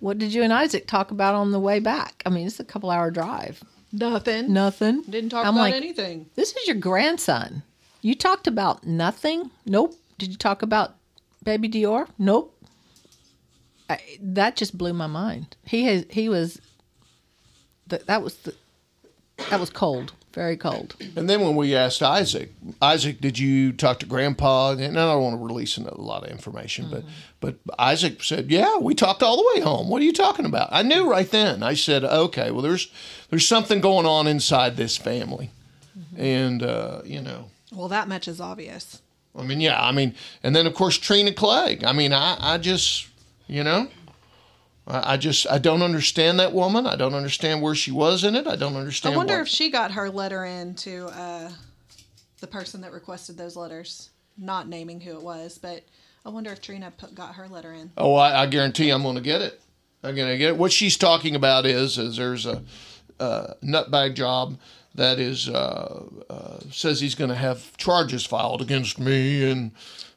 [0.00, 2.22] what did you and Isaac talk about on the way back?
[2.26, 3.62] I mean, it's a couple hour drive.
[3.92, 4.52] Nothing.
[4.52, 5.02] Nothing.
[5.02, 6.26] Didn't talk I'm about like, anything.
[6.34, 7.62] This is your grandson.
[8.02, 9.50] You talked about nothing.
[9.64, 9.94] Nope.
[10.18, 10.96] Did you talk about
[11.42, 12.08] baby Dior?
[12.18, 12.54] Nope.
[13.88, 15.56] I, that just blew my mind.
[15.64, 16.04] He has.
[16.10, 16.60] He was.
[17.86, 18.54] That that was the.
[19.50, 20.12] That was cold.
[20.34, 20.96] Very cold.
[21.14, 24.70] And then when we asked Isaac, Isaac, did you talk to Grandpa?
[24.70, 27.04] And I don't want to release a lot of information, but
[27.40, 29.88] but Isaac said, yeah, we talked all the way home.
[29.88, 30.70] What are you talking about?
[30.72, 31.62] I knew right then.
[31.62, 32.90] I said, okay, well, there's
[33.30, 35.50] there's something going on inside this family,
[36.16, 37.51] and uh, you know.
[37.72, 39.02] Well, that much is obvious.
[39.36, 41.84] I mean, yeah, I mean, and then of course Trina Clegg.
[41.84, 43.08] I mean, I, I just,
[43.46, 43.88] you know,
[44.86, 46.86] I, I just, I don't understand that woman.
[46.86, 48.46] I don't understand where she was in it.
[48.46, 49.14] I don't understand.
[49.14, 51.50] I wonder what- if she got her letter in to uh,
[52.40, 55.82] the person that requested those letters, not naming who it was, but
[56.26, 57.90] I wonder if Trina put, got her letter in.
[57.96, 59.60] Oh, I, I guarantee I'm going to get it.
[60.02, 60.56] I'm going to get it.
[60.58, 62.62] What she's talking about is, is there's a,
[63.20, 64.58] uh nutbag job
[64.94, 69.70] that is uh, uh, says he's going to have charges filed against me, and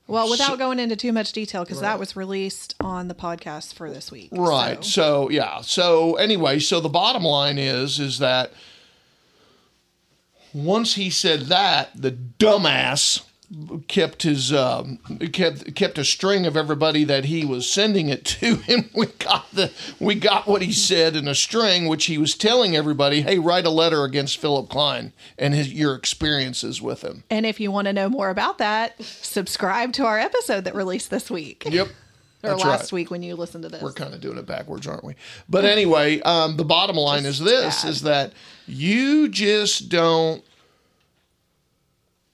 [0.05, 3.89] Well, without going into too much detail, because that was released on the podcast for
[3.89, 4.29] this week.
[4.33, 4.83] Right.
[4.83, 5.61] So- So yeah.
[5.61, 8.51] So anyway, so the bottom line is is that
[10.53, 13.21] once he said that, the dumbass
[13.87, 14.97] kept his um,
[15.31, 19.51] kept kept a string of everybody that he was sending it to, and we got
[19.51, 23.39] the we got what he said in a string, which he was telling everybody, "Hey,
[23.39, 27.71] write a letter against Philip Klein and his your experiences with him." And if you
[27.71, 31.65] want to know more about that, subscribe to our episode that released this week.
[31.69, 31.89] Yep.
[32.43, 32.91] Or That's last right.
[32.91, 33.81] week when you listened to this.
[33.81, 35.15] We're kind of doing it backwards, aren't we?
[35.49, 38.33] But anyway, um, the bottom line is this: is that
[38.67, 40.43] you just don't,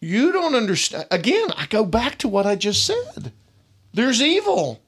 [0.02, 1.06] you don't understand.
[1.12, 3.32] Again, I go back to what I just said.
[3.94, 4.82] There's evil.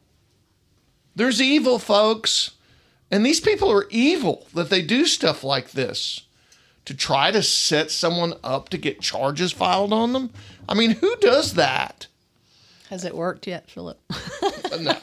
[1.16, 2.52] There's evil, folks,
[3.12, 6.22] and these people are evil that they do stuff like this
[6.86, 10.32] to try to set someone up to get charges filed on them.
[10.68, 12.08] I mean, who does that?
[12.90, 14.00] Has it worked yet, Philip?
[14.72, 14.98] Uh, no.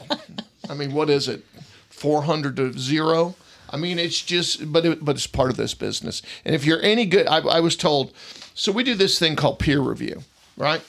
[0.69, 1.45] I mean, what is it?
[1.89, 3.35] 400 to zero?
[3.69, 6.21] I mean, it's just, but it, but it's part of this business.
[6.43, 8.13] And if you're any good, I, I was told,
[8.53, 10.23] so we do this thing called peer review,
[10.57, 10.81] right?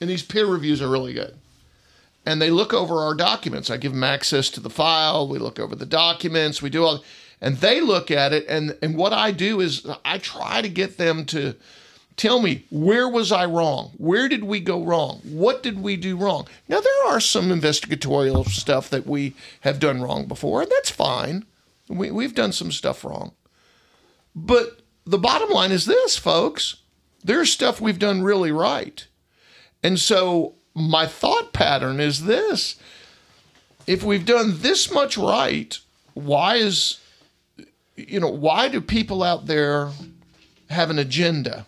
[0.00, 1.34] And these peer reviews are really good.
[2.26, 3.70] And they look over our documents.
[3.70, 5.26] I give them access to the file.
[5.26, 6.60] We look over the documents.
[6.60, 7.04] We do all,
[7.40, 8.44] and they look at it.
[8.48, 11.54] And and what I do is I try to get them to
[12.16, 13.92] tell me where was I wrong?
[13.96, 15.20] Where did we go wrong?
[15.24, 16.46] What did we do wrong?
[16.68, 21.46] Now there are some investigatorial stuff that we have done wrong before, and that's fine.
[21.88, 23.32] We we've done some stuff wrong.
[24.34, 26.76] But the bottom line is this, folks.
[27.22, 29.06] There's stuff we've done really right.
[29.82, 32.76] And so my thought pattern is this.
[33.86, 35.78] If we've done this much right,
[36.14, 37.00] why is
[37.98, 39.90] you know, why do people out there
[40.70, 41.66] have an agenda?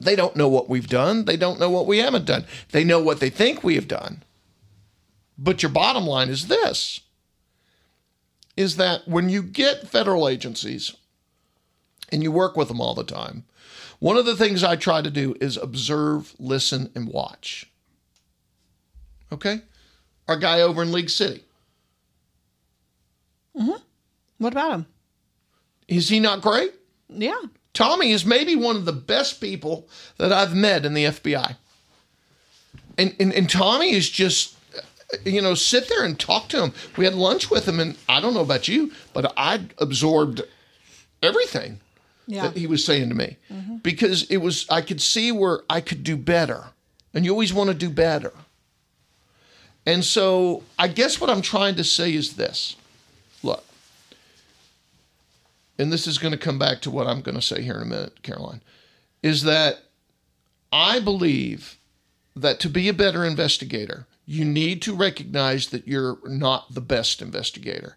[0.00, 1.24] They don't know what we've done.
[1.24, 2.46] They don't know what we haven't done.
[2.72, 4.22] They know what they think we have done.
[5.38, 7.00] But your bottom line is this
[8.56, 10.96] is that when you get federal agencies
[12.10, 13.44] and you work with them all the time,
[13.98, 17.70] one of the things I try to do is observe, listen, and watch.
[19.32, 19.60] Okay?
[20.28, 21.42] Our guy over in League City,
[23.58, 23.70] Hmm.
[24.38, 24.86] What about him?
[25.88, 26.72] is he not great?
[27.08, 27.40] Yeah.
[27.72, 31.56] Tommy is maybe one of the best people that I've met in the FBI.
[32.98, 34.56] And, and, and Tommy is just,
[35.24, 36.72] you know, sit there and talk to him.
[36.96, 40.42] We had lunch with him, and I don't know about you, but I absorbed
[41.22, 41.80] everything
[42.26, 42.48] Yeah.
[42.48, 43.76] that he was saying to me mm-hmm.
[43.76, 46.64] because it was, I could see where I could do better.
[47.14, 48.32] And you always want to do better.
[49.86, 52.76] And so I guess what I'm trying to say is this
[53.42, 53.64] look,
[55.78, 57.82] and this is going to come back to what I'm going to say here in
[57.82, 58.62] a minute, Caroline,
[59.22, 59.78] is that
[60.72, 61.76] I believe
[62.34, 67.22] that to be a better investigator, you need to recognize that you're not the best
[67.22, 67.96] investigator.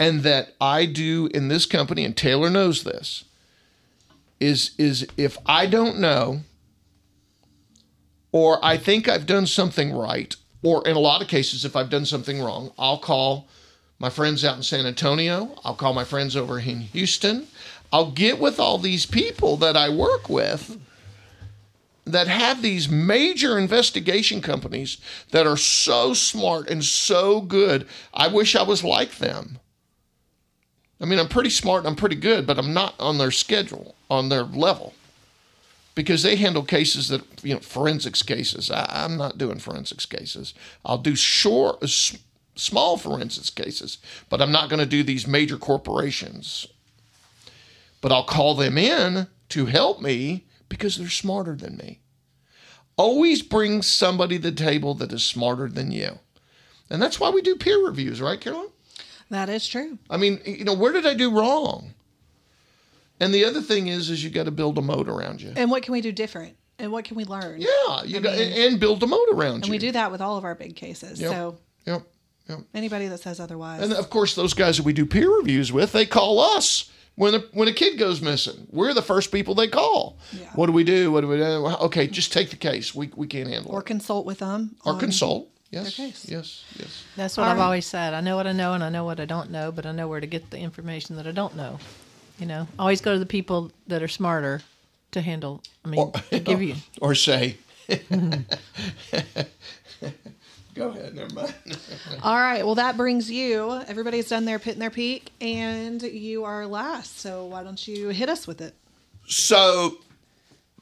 [0.00, 3.24] And that I do in this company, and Taylor knows this,
[4.40, 6.40] is is if I don't know
[8.32, 11.90] or I think I've done something right, or in a lot of cases, if I've
[11.90, 13.48] done something wrong, I'll call
[13.98, 15.56] my friends out in San Antonio.
[15.64, 17.46] I'll call my friends over in Houston.
[17.92, 20.78] I'll get with all these people that I work with
[22.04, 24.98] that have these major investigation companies
[25.30, 27.86] that are so smart and so good.
[28.12, 29.58] I wish I was like them.
[31.00, 33.94] I mean, I'm pretty smart and I'm pretty good, but I'm not on their schedule,
[34.10, 34.94] on their level
[35.98, 38.70] because they handle cases that you know forensics cases.
[38.70, 40.54] I, I'm not doing forensics cases.
[40.84, 42.16] I'll do short, uh, s-
[42.54, 46.68] small forensics cases, but I'm not going to do these major corporations.
[48.00, 51.98] But I'll call them in to help me because they're smarter than me.
[52.96, 56.20] Always bring somebody to the table that is smarter than you,
[56.88, 58.68] and that's why we do peer reviews, right, Caroline?
[59.30, 59.98] That is true.
[60.08, 61.94] I mean, you know, where did I do wrong?
[63.20, 65.52] And the other thing is, is you got to build a moat around you.
[65.56, 66.56] And what can we do different?
[66.78, 67.60] And what can we learn?
[67.60, 69.72] Yeah, you got and build a moat around And you.
[69.72, 71.20] And we do that with all of our big cases.
[71.20, 71.30] Yep.
[71.32, 72.02] So Yep.
[72.48, 72.58] Yep.
[72.74, 73.82] anybody that says otherwise.
[73.82, 77.34] And of course, those guys that we do peer reviews with, they call us when
[77.34, 78.68] a, when a kid goes missing.
[78.70, 80.18] We're the first people they call.
[80.32, 80.50] Yeah.
[80.54, 81.10] What do we do?
[81.10, 81.42] What do we do?
[81.42, 82.94] Okay, just take the case.
[82.94, 83.86] We we can't handle or it.
[83.86, 84.76] consult with them.
[84.86, 85.50] Or on- consult.
[85.70, 85.96] Yes.
[85.96, 86.26] case.
[86.28, 86.64] Yes.
[86.78, 87.04] Yes.
[87.16, 87.64] That's what All I've right.
[87.64, 88.14] always said.
[88.14, 90.08] I know what I know and I know what I don't know, but I know
[90.08, 91.78] where to get the information that I don't know.
[92.38, 94.62] You know, always go to the people that are smarter
[95.10, 95.62] to handle.
[95.84, 96.76] I mean, to give you.
[97.00, 97.56] Or say.
[100.74, 101.14] Go ahead.
[101.16, 101.54] Never mind.
[102.22, 102.64] All right.
[102.64, 103.82] Well, that brings you.
[103.88, 107.18] Everybody's done their pit and their peak, and you are last.
[107.18, 108.74] So why don't you hit us with it?
[109.26, 109.98] So,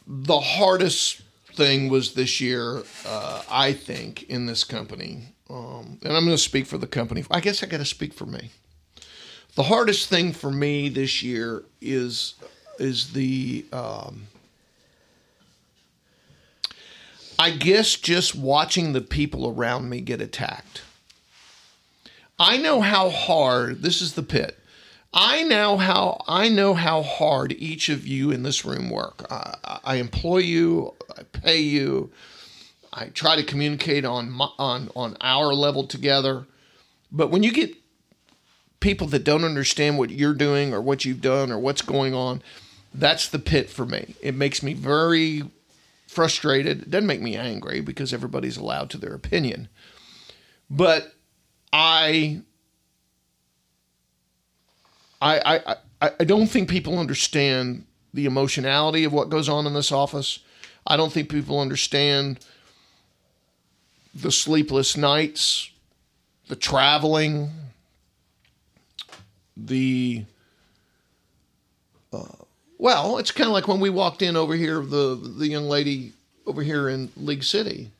[0.06, 1.22] the hardest
[1.56, 6.38] thing was this year, uh, I think, in this company, um, and I'm going to
[6.38, 7.24] speak for the company.
[7.30, 8.50] I guess I got to speak for me.
[9.54, 12.34] The hardest thing for me this year is
[12.78, 14.26] is the um,
[17.38, 20.82] I guess just watching the people around me get attacked.
[22.38, 24.58] I know how hard this is the pit.
[25.12, 29.26] I know how I know how hard each of you in this room work.
[29.30, 32.10] I, I employ you, I pay you,
[32.92, 36.46] I try to communicate on my, on on our level together.
[37.12, 37.74] But when you get
[38.80, 42.42] people that don't understand what you're doing or what you've done or what's going on,
[42.94, 44.14] that's the pit for me.
[44.20, 45.42] It makes me very
[46.06, 46.82] frustrated.
[46.82, 49.68] It doesn't make me angry because everybody's allowed to their opinion.
[50.70, 51.14] But
[51.72, 52.42] I
[55.20, 59.74] I I I, I don't think people understand the emotionality of what goes on in
[59.74, 60.40] this office.
[60.86, 62.38] I don't think people understand
[64.14, 65.70] the sleepless nights,
[66.48, 67.50] the traveling,
[69.56, 70.24] the
[72.12, 72.24] uh,
[72.78, 76.12] well, it's kind of like when we walked in over here, the the young lady
[76.46, 77.90] over here in League City,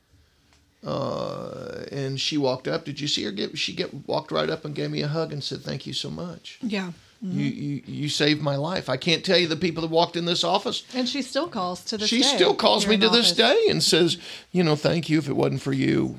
[0.85, 2.85] uh, and she walked up.
[2.85, 3.33] Did you see her?
[3.33, 5.93] Get she get walked right up and gave me a hug and said, "Thank you
[5.93, 6.59] so much.
[6.63, 6.93] Yeah.
[7.23, 10.25] You, you you saved my life." I can't tell you the people that walked in
[10.27, 10.85] this office.
[10.95, 12.29] And she still calls to this She day.
[12.37, 14.19] still calls me to this day and says,
[14.53, 15.19] "You know, thank you.
[15.19, 16.17] If it wasn't for you,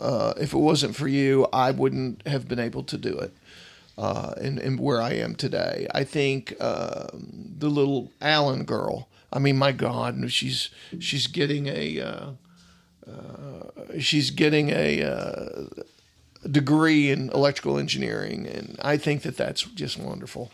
[0.00, 3.32] uh, if it wasn't for you, I wouldn't have been able to do it."
[3.98, 5.86] uh, and, and where I am today.
[5.94, 9.08] I think um, the little Allen girl.
[9.32, 12.26] I mean, my God, she's she's getting a uh,
[13.06, 15.64] uh, she's getting a uh,
[16.50, 20.50] degree in electrical engineering, and I think that that's just wonderful.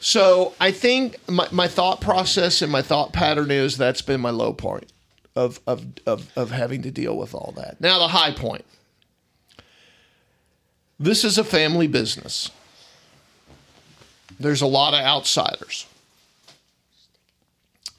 [0.00, 4.30] So I think my, my thought process and my thought pattern is that's been my
[4.30, 4.90] low point
[5.36, 7.80] of, of, of, of having to deal with all that.
[7.80, 8.64] Now the high point.
[10.98, 12.50] This is a family business.
[14.38, 15.86] There's a lot of outsiders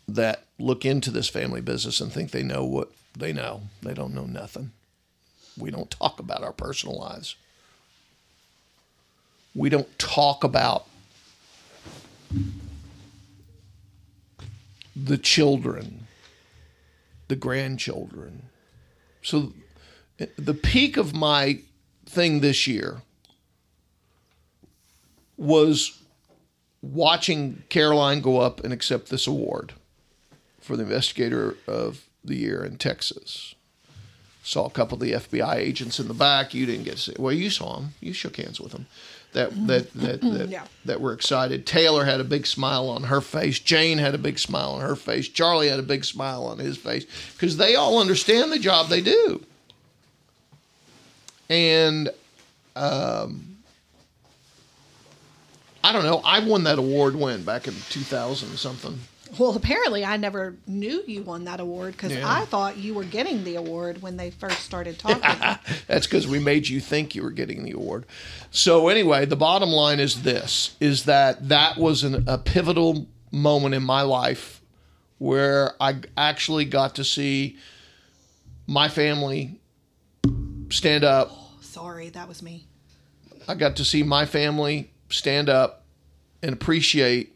[0.08, 3.62] that look into this family business and think they know what they know.
[3.82, 4.72] They don't know nothing.
[5.62, 7.36] We don't talk about our personal lives.
[9.54, 10.88] We don't talk about
[14.96, 16.08] the children,
[17.28, 18.44] the grandchildren.
[19.22, 19.54] So
[20.38, 21.60] the peak of my
[22.06, 23.02] thing this year
[25.38, 26.02] was
[26.82, 29.74] watching Caroline go up and accept this award
[30.60, 33.56] for the investigator of the year in Texas.
[34.44, 36.54] Saw a couple of the FBI agents in the back.
[36.54, 37.14] You didn't get to see.
[37.20, 37.94] Well, you saw them.
[38.00, 38.88] You shook hands with them.
[39.34, 40.66] That that that that, Yeah.
[40.86, 41.66] that were excited.
[41.68, 43.60] Taylor had a big smile on her face.
[43.60, 45.28] Jane had a big smile on her face.
[45.28, 49.02] Charlie had a big smile on his face because they all understand the job they
[49.02, 49.42] do.
[51.50, 52.10] And
[52.76, 53.58] um,
[55.84, 56.22] I don't know.
[56.26, 59.00] I won that award when back in 2000 something.
[59.40, 62.30] Well, apparently, I never knew you won that award because Yeah.
[62.30, 65.22] I thought you were getting the award when they first started talking.
[65.88, 68.06] That's because we made you think you were getting the award.
[68.52, 73.74] So anyway, the bottom line is this: is that that was an, a pivotal moment
[73.74, 74.62] in my life
[75.18, 77.58] where I actually got to see
[78.68, 79.60] my family
[80.70, 81.30] stand up.
[81.32, 82.66] Oh, sorry, that was me.
[83.48, 85.84] I got to see my family stand up
[86.42, 87.31] and appreciate,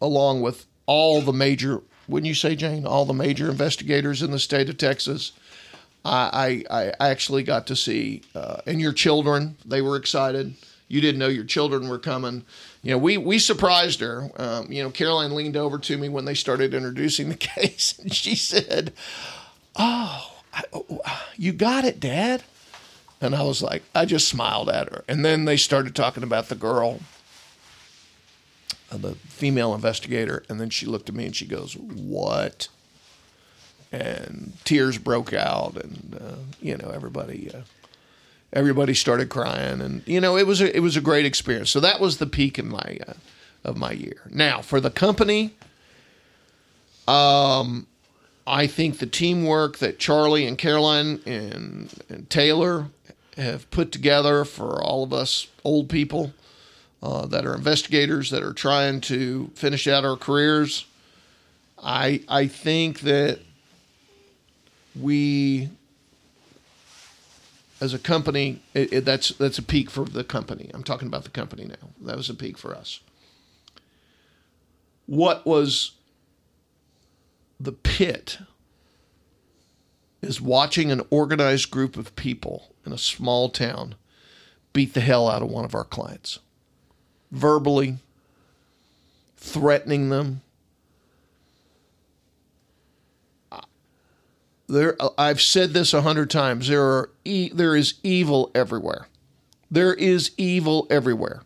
[0.00, 4.38] along with all the major, wouldn't you say, Jane, all the major investigators in the
[4.38, 5.32] state of Texas.
[6.04, 10.54] I, I, I actually got to see, uh, and your children, they were excited.
[10.86, 12.44] You didn't know your children were coming.
[12.82, 14.30] You know, we, we surprised her.
[14.36, 18.14] Um, you know, Caroline leaned over to me when they started introducing the case, and
[18.14, 18.92] she said,
[19.76, 21.00] Oh, I, oh,
[21.36, 22.42] you got it, Dad.
[23.20, 25.04] And I was like, I just smiled at her.
[25.08, 27.00] And then they started talking about the girl,
[28.90, 30.44] the female investigator.
[30.48, 32.68] And then she looked at me and she goes, What?
[33.90, 35.76] And tears broke out.
[35.82, 37.50] And, uh, you know, everybody.
[37.52, 37.60] Uh,
[38.50, 41.68] Everybody started crying, and you know it was a it was a great experience.
[41.68, 43.12] So that was the peak in my uh,
[43.62, 44.22] of my year.
[44.30, 45.54] Now for the company,
[47.06, 47.86] um,
[48.46, 52.86] I think the teamwork that Charlie and Caroline and, and Taylor
[53.36, 56.32] have put together for all of us old people
[57.02, 60.86] uh, that are investigators that are trying to finish out our careers.
[61.82, 63.40] I I think that
[65.00, 65.70] we
[67.80, 70.70] as a company, it, it, that's that's a peak for the company.
[70.74, 71.90] I'm talking about the company now.
[72.00, 73.00] That was a peak for us.
[75.06, 75.92] What was
[77.60, 78.38] the pit
[80.20, 83.94] is watching an organized group of people in a small town
[84.72, 86.40] beat the hell out of one of our clients,
[87.30, 87.98] verbally,
[89.36, 90.42] threatening them.
[94.66, 96.68] There, I've said this a hundred times.
[96.68, 99.08] There are e- there is evil everywhere.
[99.70, 101.42] There is evil everywhere,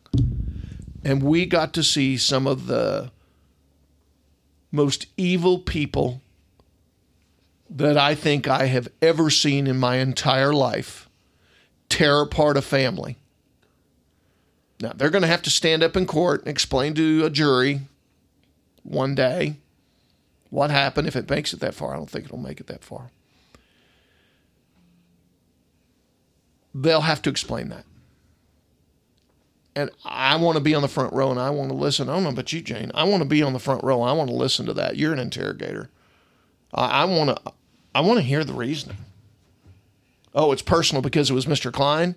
[1.04, 3.12] and we got to see some of the
[4.72, 6.20] most evil people
[7.70, 11.08] that I think I have ever seen in my entire life
[11.88, 13.16] tear apart a family.
[14.82, 17.82] Now, they're going to have to stand up in court and explain to a jury
[18.82, 19.58] one day
[20.50, 21.94] what happened if it makes it that far.
[21.94, 23.12] I don't think it'll make it that far.
[26.74, 27.84] They'll have to explain that.
[29.76, 32.08] And I want to be on the front row and I want to listen.
[32.08, 32.90] I don't know about you, Jane.
[32.92, 34.02] I want to be on the front row.
[34.02, 34.96] I want to listen to that.
[34.96, 35.90] You're an interrogator.
[36.74, 37.52] I, I want to.
[37.94, 38.96] I want to hear the reasoning.
[40.34, 41.72] Oh, it's personal because it was Mr.
[41.72, 42.16] Klein.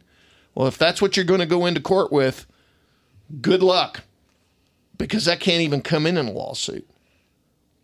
[0.55, 2.47] Well, if that's what you're going to go into court with,
[3.41, 4.03] good luck,
[4.97, 6.87] because that can't even come in in a lawsuit.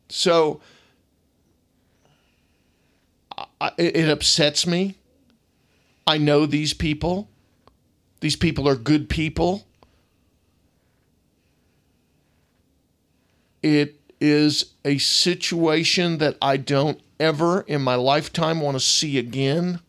[0.10, 0.62] So
[3.60, 4.96] I, it upsets me.
[6.08, 7.30] I know these people.
[8.20, 9.66] These people are good people.
[13.64, 19.80] It is a situation that I don't ever in my lifetime want to see again.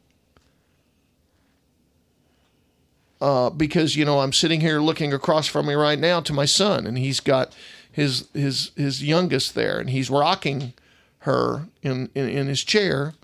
[3.23, 6.45] Uh, because you know I'm sitting here looking across from me right now to my
[6.45, 7.55] son, and he's got
[7.93, 10.73] his his his youngest there, and he's rocking
[11.19, 13.15] her in in, in his chair,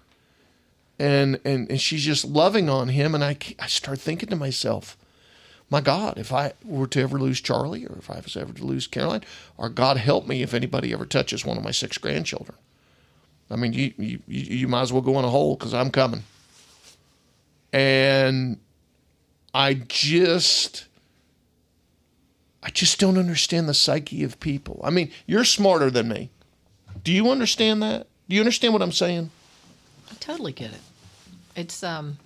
[1.01, 4.97] and, and and she's just loving on him, and I I start thinking to myself,
[5.69, 8.65] my God, if I were to ever lose Charlie, or if I was ever to
[8.65, 9.25] lose Caroline,
[9.57, 12.57] or God help me if anybody ever touches one of my six grandchildren.
[13.51, 16.23] I mean, you you, you might as well go in a hole because I'm coming.
[17.73, 18.61] And
[19.55, 20.87] I just
[22.63, 24.81] I just don't understand the psyche of people.
[24.85, 26.31] I mean, you're smarter than me.
[27.03, 28.07] Do you understand that?
[28.29, 29.31] Do you understand what I'm saying?
[30.11, 30.81] I totally get it.
[31.57, 32.19] It's um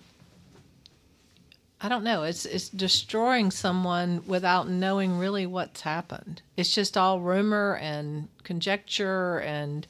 [1.84, 2.22] I don't know.
[2.22, 6.40] It's it's destroying someone without knowing really what's happened.
[6.56, 9.84] It's just all rumor and conjecture and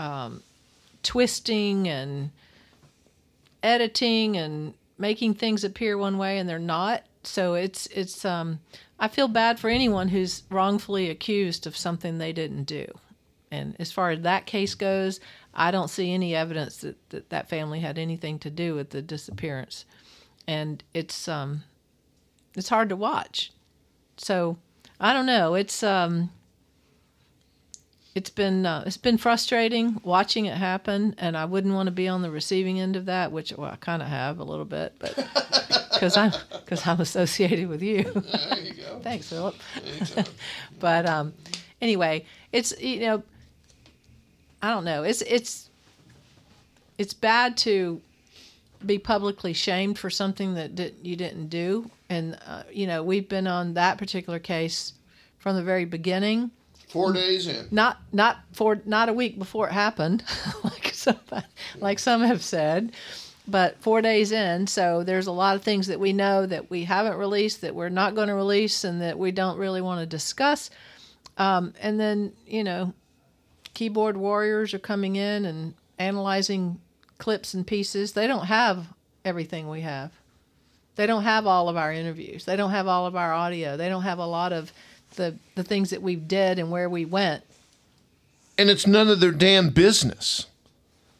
[0.00, 0.42] um,
[1.04, 2.30] twisting and
[3.62, 7.04] editing and making things appear one way and they're not.
[7.22, 8.60] So it's it's um
[8.98, 12.86] I feel bad for anyone who's wrongfully accused of something they didn't do.
[13.50, 15.20] And as far as that case goes,
[15.54, 19.02] I don't see any evidence that that, that family had anything to do with the
[19.02, 19.84] disappearance.
[20.46, 21.64] And it's um
[22.54, 23.52] it's hard to watch.
[24.16, 24.56] So,
[24.98, 25.54] I don't know.
[25.54, 26.30] It's um
[28.16, 32.08] it's been uh, it's been frustrating watching it happen, and I wouldn't want to be
[32.08, 34.94] on the receiving end of that, which well, I kind of have a little bit,
[34.98, 35.14] but
[35.92, 38.04] because I'm because I'm associated with you.
[38.04, 39.00] There you go.
[39.00, 39.54] Thanks, Philip.
[40.80, 41.34] but um,
[41.82, 43.22] anyway, it's you know,
[44.62, 45.02] I don't know.
[45.02, 45.68] It's it's
[46.96, 48.00] it's bad to
[48.86, 53.28] be publicly shamed for something that did, you didn't do, and uh, you know we've
[53.28, 54.94] been on that particular case
[55.38, 56.50] from the very beginning
[56.88, 57.66] Four days in.
[57.70, 60.22] not not for not a week before it happened,
[60.64, 61.18] like some
[61.78, 62.92] like some have said,
[63.48, 64.66] but four days in.
[64.66, 67.88] So there's a lot of things that we know that we haven't released, that we're
[67.88, 70.70] not going to release, and that we don't really want to discuss.
[71.36, 72.94] Um, and then you know,
[73.74, 76.80] keyboard warriors are coming in and analyzing
[77.18, 78.12] clips and pieces.
[78.12, 78.86] They don't have
[79.24, 80.12] everything we have.
[80.96, 82.44] They don't have all of our interviews.
[82.44, 83.76] They don't have all of our audio.
[83.76, 84.72] They don't have a lot of
[85.16, 87.42] the the things that we did and where we went.
[88.58, 90.46] And it's none of their damn business.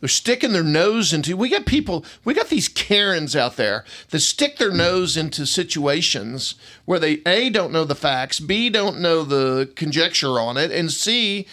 [0.01, 1.37] They're sticking their nose into.
[1.37, 6.55] We got people, we got these Karens out there that stick their nose into situations
[6.85, 10.93] where they A, don't know the facts, B, don't know the conjecture on it, and
[10.93, 11.47] C,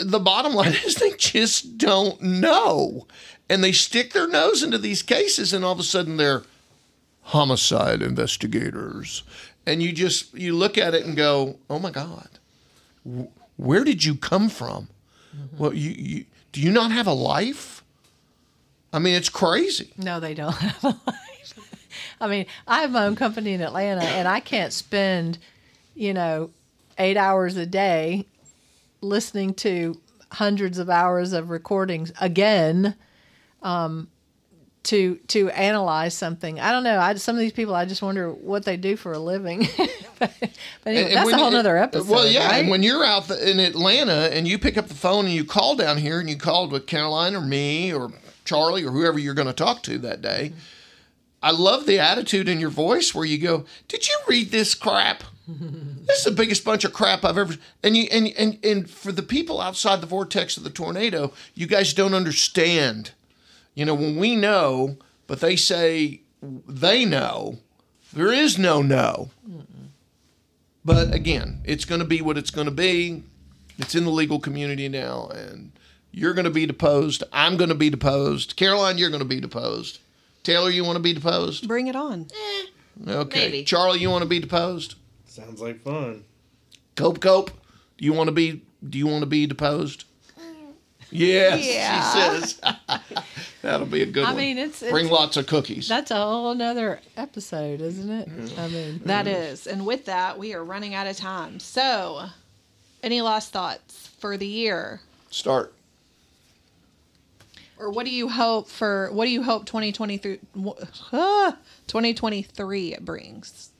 [0.00, 3.06] the bottom line is they just don't know.
[3.48, 6.42] And they stick their nose into these cases, and all of a sudden they're
[7.22, 9.22] homicide investigators.
[9.66, 12.28] And you just you look at it and go, "Oh my God,
[13.56, 14.88] where did you come from?
[15.58, 17.82] Well, you, you do you not have a life?
[18.92, 19.92] I mean, it's crazy.
[19.96, 21.58] No, they don't have a life.
[22.20, 25.38] I mean, I have my own company in Atlanta, and I can't spend,
[25.94, 26.50] you know,
[26.98, 28.26] eight hours a day
[29.00, 30.00] listening to
[30.32, 32.94] hundreds of hours of recordings again,
[33.62, 34.08] um,
[34.84, 36.60] to to analyze something.
[36.60, 36.98] I don't know.
[36.98, 39.60] I some of these people, I just wonder what they do for a living.
[40.18, 40.50] but, but
[40.86, 42.08] anyway, that's when a whole other uh, episode.
[42.08, 42.60] Well, yeah, right?
[42.60, 45.76] and when you're out in Atlanta and you pick up the phone and you call
[45.76, 48.12] down here and you called with Caroline or me or
[48.44, 50.52] Charlie or whoever you're going to talk to that day,
[51.42, 55.24] I love the attitude in your voice where you go, "Did you read this crap?
[55.48, 59.12] this is the biggest bunch of crap I've ever." And you and and and for
[59.12, 63.12] the people outside the vortex of the tornado, you guys don't understand.
[63.74, 64.96] You know, when we know,
[65.26, 67.58] but they say they know,
[68.12, 69.30] there is no no.
[70.84, 73.22] But again, it's going to be what it's going to be.
[73.78, 75.72] It's in the legal community now, and
[76.12, 77.24] you're going to be deposed.
[77.32, 78.54] I'm going to be deposed.
[78.56, 79.98] Caroline, you're going to be deposed.
[80.44, 81.66] Taylor, you want to be deposed?
[81.66, 82.28] Bring it on.
[83.06, 83.46] Eh, okay.
[83.46, 83.64] Maybe.
[83.64, 84.94] Charlie, you want to be deposed?
[85.26, 86.24] Sounds like fun.
[86.94, 87.50] Cope, Cope,
[87.98, 88.62] do you want to be?
[88.86, 90.04] Do you want to be deposed?
[91.14, 92.12] Yes, Yeah.
[92.12, 92.60] she says.
[93.62, 94.36] That'll be a good I one.
[94.36, 95.88] mean, it's, Bring it's lots of cookies.
[95.88, 98.58] that's a whole other episode, isn't it?
[98.58, 99.66] I mean, That is.
[99.66, 101.60] And with that, we are running out of time.
[101.60, 102.26] So,
[103.02, 105.00] any last thoughts for the year?
[105.30, 105.72] Start.
[107.78, 110.38] Or what do you hope for what do you hope 2023
[111.12, 111.56] ah,
[111.86, 113.70] 2023 brings?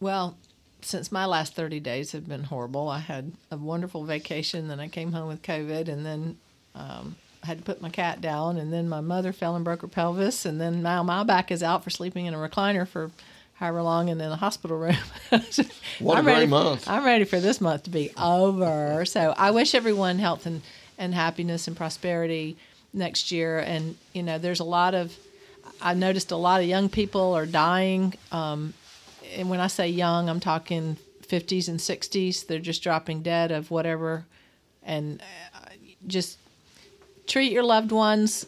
[0.00, 0.36] Well,
[0.84, 4.88] since my last 30 days have been horrible, I had a wonderful vacation, then I
[4.88, 6.36] came home with COVID, and then
[6.74, 9.82] um, I had to put my cat down, and then my mother fell and broke
[9.82, 13.10] her pelvis, and then now my back is out for sleeping in a recliner for
[13.54, 14.96] however long and in a hospital room.
[16.00, 16.88] What a I'm great ready, month.
[16.88, 19.04] I'm ready for this month to be over.
[19.04, 20.60] So I wish everyone health and,
[20.98, 22.56] and happiness and prosperity
[22.92, 23.60] next year.
[23.60, 25.16] And, you know, there's a lot of,
[25.80, 28.14] I noticed a lot of young people are dying.
[28.32, 28.74] Um,
[29.34, 32.46] and when I say young, I'm talking 50s and 60s.
[32.46, 34.26] They're just dropping dead of whatever.
[34.82, 35.22] And
[35.54, 35.70] uh,
[36.06, 36.38] just
[37.26, 38.46] treat your loved ones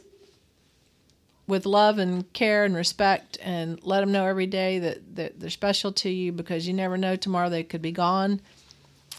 [1.47, 5.51] with love and care and respect and let them know every day that, that they're
[5.51, 8.41] special to you because you never know tomorrow they could be gone.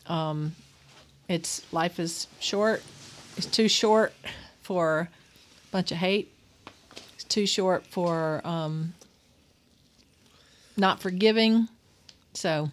[0.08, 0.56] Um,
[1.28, 2.84] it's life is short.
[3.38, 4.14] It's too short
[4.62, 6.34] for a bunch of hate.
[7.16, 8.94] It's too short for um,
[10.78, 11.68] not forgiving.
[12.34, 12.72] So,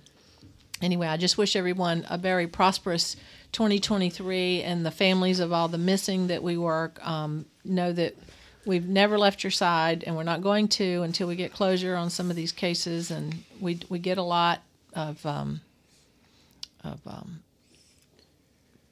[0.82, 3.16] anyway, I just wish everyone a very prosperous
[3.52, 8.16] 2023 and the families of all the missing that we work um, know that
[8.66, 12.11] we've never left your side and we're not going to until we get closure on
[12.11, 13.11] some of these cases.
[13.11, 15.61] And we, we get a lot of, um,
[16.82, 17.42] of um,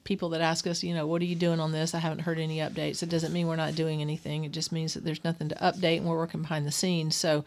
[0.03, 1.93] people that ask us, you know, what are you doing on this?
[1.93, 3.01] I haven't heard any updates.
[3.03, 4.43] It doesn't mean we're not doing anything.
[4.43, 7.15] It just means that there's nothing to update and we're working behind the scenes.
[7.15, 7.45] So,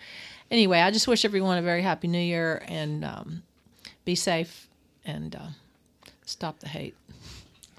[0.51, 3.43] anyway, I just wish everyone a very happy new year and um,
[4.05, 4.69] be safe
[5.05, 5.49] and uh,
[6.25, 6.95] stop the hate.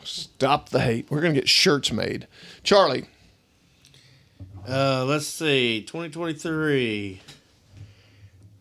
[0.03, 1.07] Stop the hate.
[1.09, 2.28] We're going to get shirts made.
[2.63, 3.05] Charlie,
[4.67, 7.21] Uh, let's see, 2023.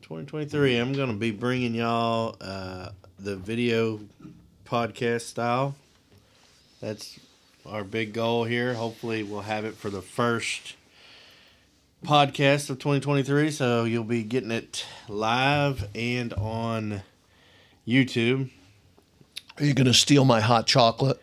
[0.03, 4.01] 2023, I'm going to be bringing y'all uh, the video
[4.65, 5.75] podcast style.
[6.87, 7.19] That's
[7.69, 8.75] our big goal here.
[8.75, 10.77] Hopefully, we'll have it for the first
[12.05, 13.51] podcast of 2023.
[13.51, 17.03] So you'll be getting it live and on
[17.85, 18.51] YouTube.
[19.59, 21.21] are you going to steal my hot chocolate?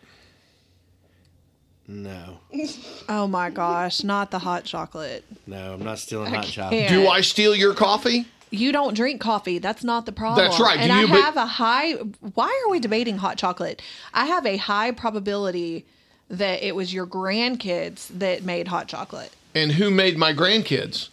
[1.88, 2.40] No,
[3.08, 5.24] Oh my gosh, not the hot chocolate.
[5.46, 6.88] no, I'm not stealing hot chocolate.
[6.88, 7.04] can't.
[7.04, 8.26] Do I steal your coffee?
[8.54, 9.58] You don't drink coffee.
[9.58, 10.46] That's not the problem.
[10.46, 10.78] That's right.
[10.78, 11.92] And Do I you, but- have a high.
[12.34, 13.82] Why are we debating hot chocolate?
[14.12, 15.84] I have a high probability
[16.30, 19.32] that it was your grandkids that made hot chocolate.
[19.54, 21.08] And who made my grandkids?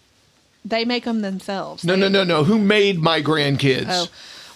[0.63, 1.83] They make them themselves.
[1.83, 2.43] No, no, no, no.
[2.43, 3.85] Who made my grandkids?
[3.87, 4.07] Oh,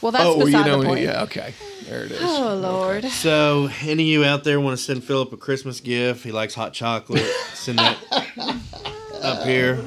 [0.01, 1.01] well, that's oh, beside you know, the point.
[1.01, 1.53] yeah, okay.
[1.87, 2.19] There it is.
[2.21, 3.05] Oh Lord.
[3.05, 6.23] So, any of you out there want to send Philip a Christmas gift?
[6.23, 7.25] He likes hot chocolate.
[7.53, 7.97] Send that
[9.21, 9.83] up here.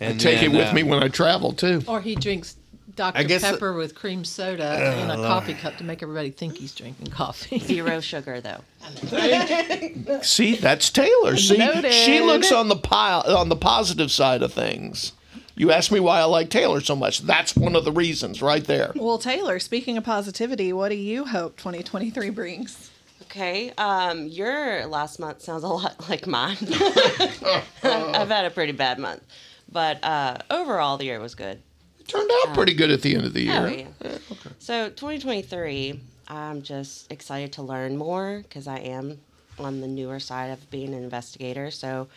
[0.00, 1.82] And Take it with uh, me when I travel too.
[1.88, 2.56] Or he drinks
[2.94, 3.18] Dr.
[3.18, 6.74] I guess- Pepper with cream soda in a coffee cup to make everybody think he's
[6.74, 7.58] drinking coffee.
[7.60, 8.60] Zero sugar though.
[10.22, 11.36] See, that's Taylor.
[11.36, 11.92] See, Noted.
[11.92, 15.12] she looks on the pile on the positive side of things.
[15.58, 17.20] You asked me why I like Taylor so much.
[17.22, 18.92] That's one of the reasons, right there.
[18.94, 22.90] Well, Taylor, speaking of positivity, what do you hope 2023 brings?
[23.22, 23.72] Okay.
[23.78, 26.58] Um, your last month sounds a lot like mine.
[27.82, 29.22] I've had a pretty bad month,
[29.70, 31.62] but uh, overall the year was good.
[32.00, 33.54] It turned out pretty good at the end of the year.
[33.54, 34.18] Oh, yeah.
[34.58, 39.18] So 2023, I'm just excited to learn more because I am
[39.58, 41.70] on the newer side of being an investigator.
[41.70, 42.08] So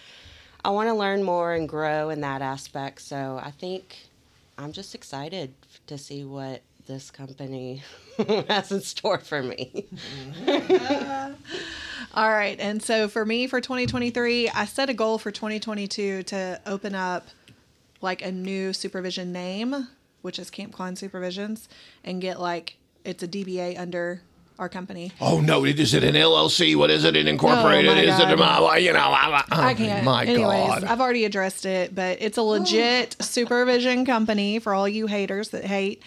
[0.64, 3.02] I want to learn more and grow in that aspect.
[3.02, 3.98] So I think
[4.58, 5.54] I'm just excited
[5.88, 7.84] to see what this company
[8.50, 9.86] has in store for me.
[12.14, 12.60] All right.
[12.60, 17.28] And so for me for 2023, I set a goal for 2022 to open up
[18.02, 19.88] like a new supervision name,
[20.22, 21.68] which is Camp Klein Supervisions,
[22.04, 24.22] and get like it's a DBA under
[24.60, 25.12] our company.
[25.22, 25.64] Oh no!
[25.64, 26.76] Is it an LLC?
[26.76, 27.16] What is it?
[27.16, 27.92] An incorporated?
[27.92, 28.76] Oh, my is it a God.
[28.76, 29.00] you know?
[29.00, 30.04] I, I can't.
[30.04, 30.84] My Anyways, God!
[30.84, 35.66] I've already addressed it, but it's a legit supervision company for all you haters that
[35.66, 36.04] hate.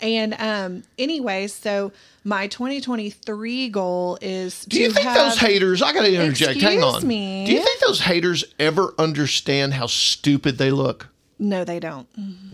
[0.00, 1.92] And um, anyways, so
[2.24, 5.82] my 2023 goal is Do to you think have, those haters?
[5.82, 6.58] I got to interject.
[6.58, 7.06] Hang on.
[7.06, 7.44] me.
[7.44, 11.09] Do you think those haters ever understand how stupid they look?
[11.40, 12.06] No, they don't.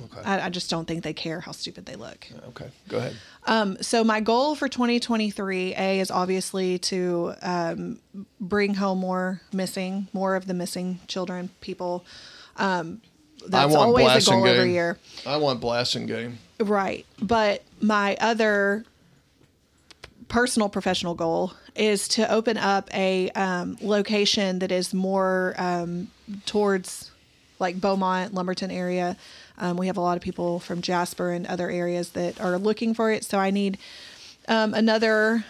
[0.04, 0.20] Okay.
[0.24, 2.28] I, I just don't think they care how stupid they look.
[2.50, 3.16] Okay, go ahead.
[3.44, 7.98] Um, So my goal for 2023, a is obviously to um,
[8.40, 12.04] bring home more missing, more of the missing children, people.
[12.56, 13.02] Um,
[13.48, 16.38] that's want always a goal every year, I want blasting game.
[16.60, 17.04] right?
[17.20, 18.84] But my other
[20.28, 26.08] personal professional goal is to open up a um, location that is more um,
[26.46, 27.10] towards
[27.58, 29.16] like Beaumont, Lumberton area.
[29.58, 32.94] Um, we have a lot of people from Jasper and other areas that are looking
[32.94, 33.24] for it.
[33.24, 33.78] So I need
[34.48, 35.44] um, another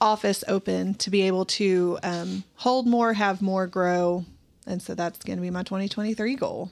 [0.00, 4.24] office open to be able to um, hold more, have more, grow.
[4.66, 6.70] And so that's going to be my 2023 goal.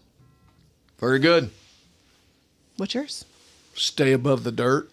[0.98, 1.50] Very good.
[2.76, 3.24] What's yours?
[3.74, 4.90] Stay above the dirt.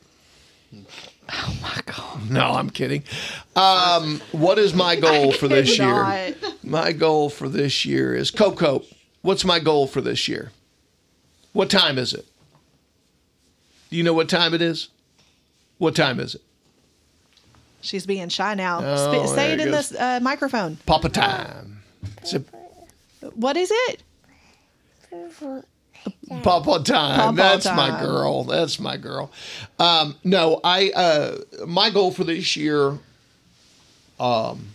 [1.30, 2.30] Oh my God.
[2.30, 3.04] No, I'm kidding.
[3.56, 6.36] Um, what is my goal for this year?
[6.64, 8.84] My goal for this year is Coco.
[9.28, 10.53] What's my goal for this year?
[11.51, 12.25] What time is it?
[13.89, 14.88] Do you know what time it is?
[15.80, 16.41] What time is it?
[17.82, 18.80] She's being shy now.
[18.82, 20.78] Oh, Sp- say it it in the uh, microphone.
[20.86, 21.84] Papa time.
[22.32, 22.41] A
[23.36, 24.01] What is it?
[25.11, 27.19] Papa time.
[27.19, 28.45] Papa That's my girl.
[28.45, 29.30] That's my girl.
[29.78, 32.97] Um, no, I uh, my goal for this year.
[34.21, 34.69] Um,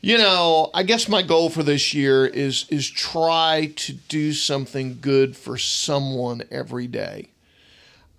[0.00, 4.98] you know, I guess my goal for this year is is try to do something
[5.00, 7.28] good for someone every day.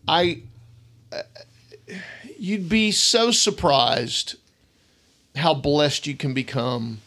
[0.07, 0.41] I
[1.11, 1.21] uh,
[2.37, 4.35] you'd be so surprised
[5.35, 6.99] how blessed you can become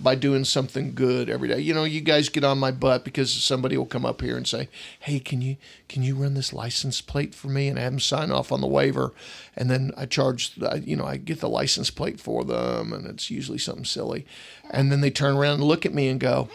[0.00, 1.58] by doing something good every day.
[1.58, 4.46] You know, you guys get on my butt because somebody will come up here and
[4.46, 4.68] say,
[5.00, 5.56] "Hey, can you
[5.88, 8.66] can you run this license plate for me?" and have them sign off on the
[8.66, 9.12] waiver,
[9.56, 10.52] and then I charge,
[10.84, 14.26] you know, I get the license plate for them, and it's usually something silly,
[14.70, 16.48] and then they turn around and look at me and go,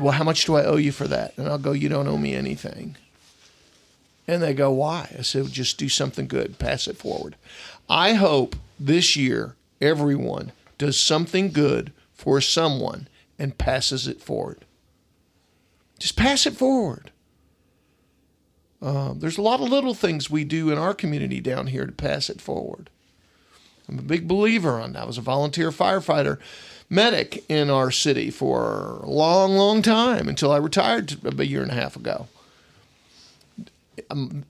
[0.00, 2.18] "Well, how much do I owe you for that?" And I'll go, "You don't owe
[2.18, 2.96] me anything."
[4.26, 5.08] And they go, Why?
[5.18, 7.34] I said, Just do something good, pass it forward.
[7.88, 13.08] I hope this year everyone does something good for someone
[13.38, 14.66] and passes it forward.
[15.98, 17.10] Just pass it forward.
[18.82, 21.92] Um, there's a lot of little things we do in our community down here to
[21.92, 22.90] pass it forward.
[23.88, 25.04] I'm a big believer on that.
[25.04, 26.38] I was a volunteer firefighter
[26.90, 31.70] medic in our city for a long, long time until I retired a year and
[31.70, 32.28] a half ago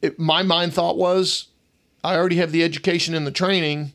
[0.03, 1.49] it, my mind thought was,
[2.03, 3.93] I already have the education and the training.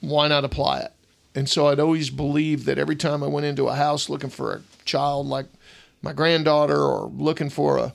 [0.00, 0.92] Why not apply it?
[1.34, 4.52] And so I'd always believed that every time I went into a house looking for
[4.52, 5.46] a child like
[6.02, 7.94] my granddaughter or looking for a,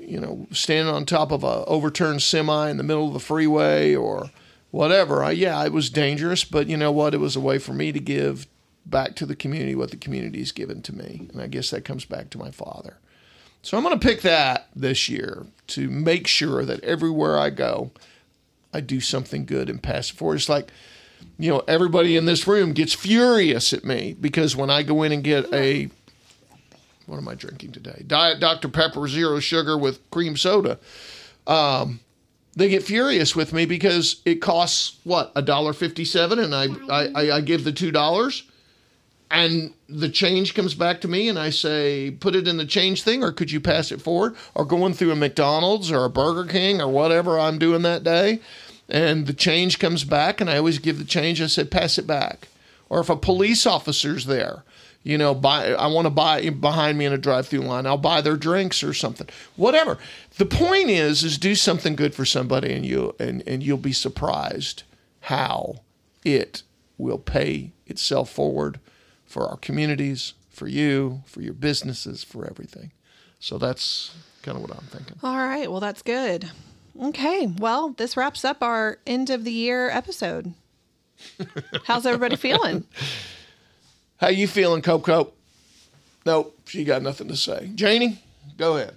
[0.00, 3.94] you know, standing on top of a overturned semi in the middle of the freeway
[3.94, 4.30] or
[4.70, 5.22] whatever.
[5.22, 7.14] I, yeah, it was dangerous, but you know what?
[7.14, 8.46] It was a way for me to give
[8.86, 11.28] back to the community what the community's given to me.
[11.32, 12.96] And I guess that comes back to my father.
[13.62, 17.90] So I'm going to pick that this year to make sure that everywhere I go,
[18.72, 20.36] I do something good and pass it forward.
[20.36, 20.70] It's like,
[21.38, 25.12] you know, everybody in this room gets furious at me because when I go in
[25.12, 25.88] and get a,
[27.06, 28.04] what am I drinking today?
[28.06, 28.68] Diet Dr.
[28.68, 30.78] Pepper Zero Sugar with cream soda.
[31.46, 32.00] Um,
[32.54, 37.06] they get furious with me because it costs what a dollar fifty-seven, and I, I
[37.14, 38.42] I I give the two dollars,
[39.30, 43.02] and the change comes back to me and I say, put it in the change
[43.02, 44.34] thing, or could you pass it forward?
[44.54, 48.40] Or going through a McDonald's or a Burger King or whatever I'm doing that day,
[48.90, 51.40] and the change comes back, and I always give the change.
[51.40, 52.48] I said, pass it back.
[52.88, 54.64] Or if a police officer's there,
[55.02, 58.20] you know, buy I want to buy behind me in a drive-through line, I'll buy
[58.20, 59.28] their drinks or something.
[59.56, 59.96] Whatever.
[60.36, 63.92] The point is, is do something good for somebody, and you and and you'll be
[63.92, 64.82] surprised
[65.20, 65.80] how
[66.24, 66.62] it
[66.98, 68.78] will pay itself forward
[69.24, 72.90] for our communities, for you, for your businesses, for everything.
[73.38, 75.16] So that's kind of what I'm thinking.
[75.22, 75.70] All right.
[75.70, 76.50] Well, that's good.
[77.00, 77.46] Okay.
[77.58, 80.52] Well, this wraps up our end of the year episode.
[81.84, 82.84] How's everybody feeling?
[84.18, 85.32] How you feeling, Coco?
[86.26, 87.70] Nope, she got nothing to say.
[87.74, 88.22] Janie,
[88.58, 88.94] go ahead.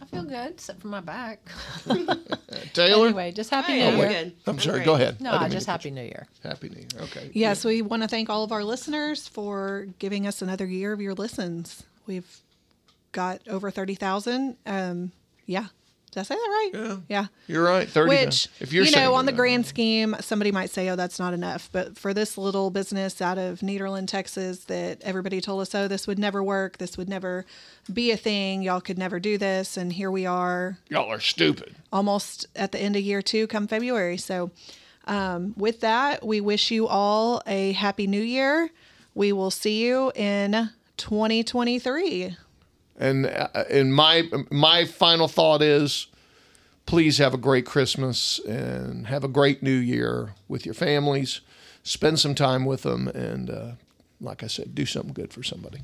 [0.00, 1.40] I feel good, except for my back.
[2.72, 4.24] Taylor, Anyway, just happy Hey, New we're Year.
[4.24, 4.32] good.
[4.46, 4.78] I'm sorry.
[4.78, 4.86] great.
[4.86, 5.16] Go ahead.
[5.20, 6.26] I No, didn't mean just to happy New Year.
[6.42, 6.88] you- Happy New Year.
[7.02, 7.30] Okay.
[7.34, 11.00] Yes, we want to thank all of our listeners for giving us another year of
[11.00, 11.84] your listens.
[12.06, 12.28] We've
[13.12, 14.56] got over 30,000.
[14.66, 15.12] Um,
[15.46, 15.66] yeah.
[16.12, 16.70] Did I say that right?
[16.74, 16.96] Yeah.
[17.08, 17.26] Yeah.
[17.46, 17.88] You're right.
[17.88, 18.10] Thirty.
[18.10, 21.32] Which, if you're you know, on the grand scheme, somebody might say, oh, that's not
[21.32, 21.70] enough.
[21.72, 26.06] But for this little business out of Nederland, Texas, that everybody told us, oh, this
[26.06, 26.76] would never work.
[26.76, 27.46] This would never
[27.90, 28.62] be a thing.
[28.62, 29.78] Y'all could never do this.
[29.78, 31.74] And here we are y'all are stupid.
[31.92, 34.18] almost at the end of year two come February.
[34.18, 34.50] So,
[35.06, 38.70] um, with that, we wish you all a happy new year.
[39.14, 42.36] We will see you in 2023.
[42.98, 46.08] And uh, and my my final thought is,
[46.86, 51.40] please have a great Christmas and have a great New Year with your families.
[51.82, 53.72] Spend some time with them, and uh,
[54.20, 55.80] like I said, do something good for somebody.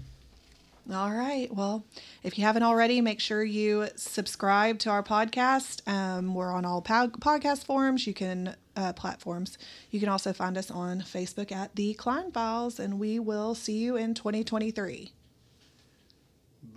[0.91, 1.55] All right.
[1.55, 1.85] Well,
[2.23, 5.87] if you haven't already, make sure you subscribe to our podcast.
[5.87, 8.07] Um, we're on all po- podcast forums.
[8.07, 9.59] You can uh, platforms.
[9.91, 13.77] You can also find us on Facebook at the Klein Files, and we will see
[13.77, 15.13] you in 2023.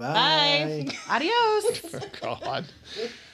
[0.01, 0.87] Bye.
[1.09, 1.95] Adios.
[2.21, 2.65] God.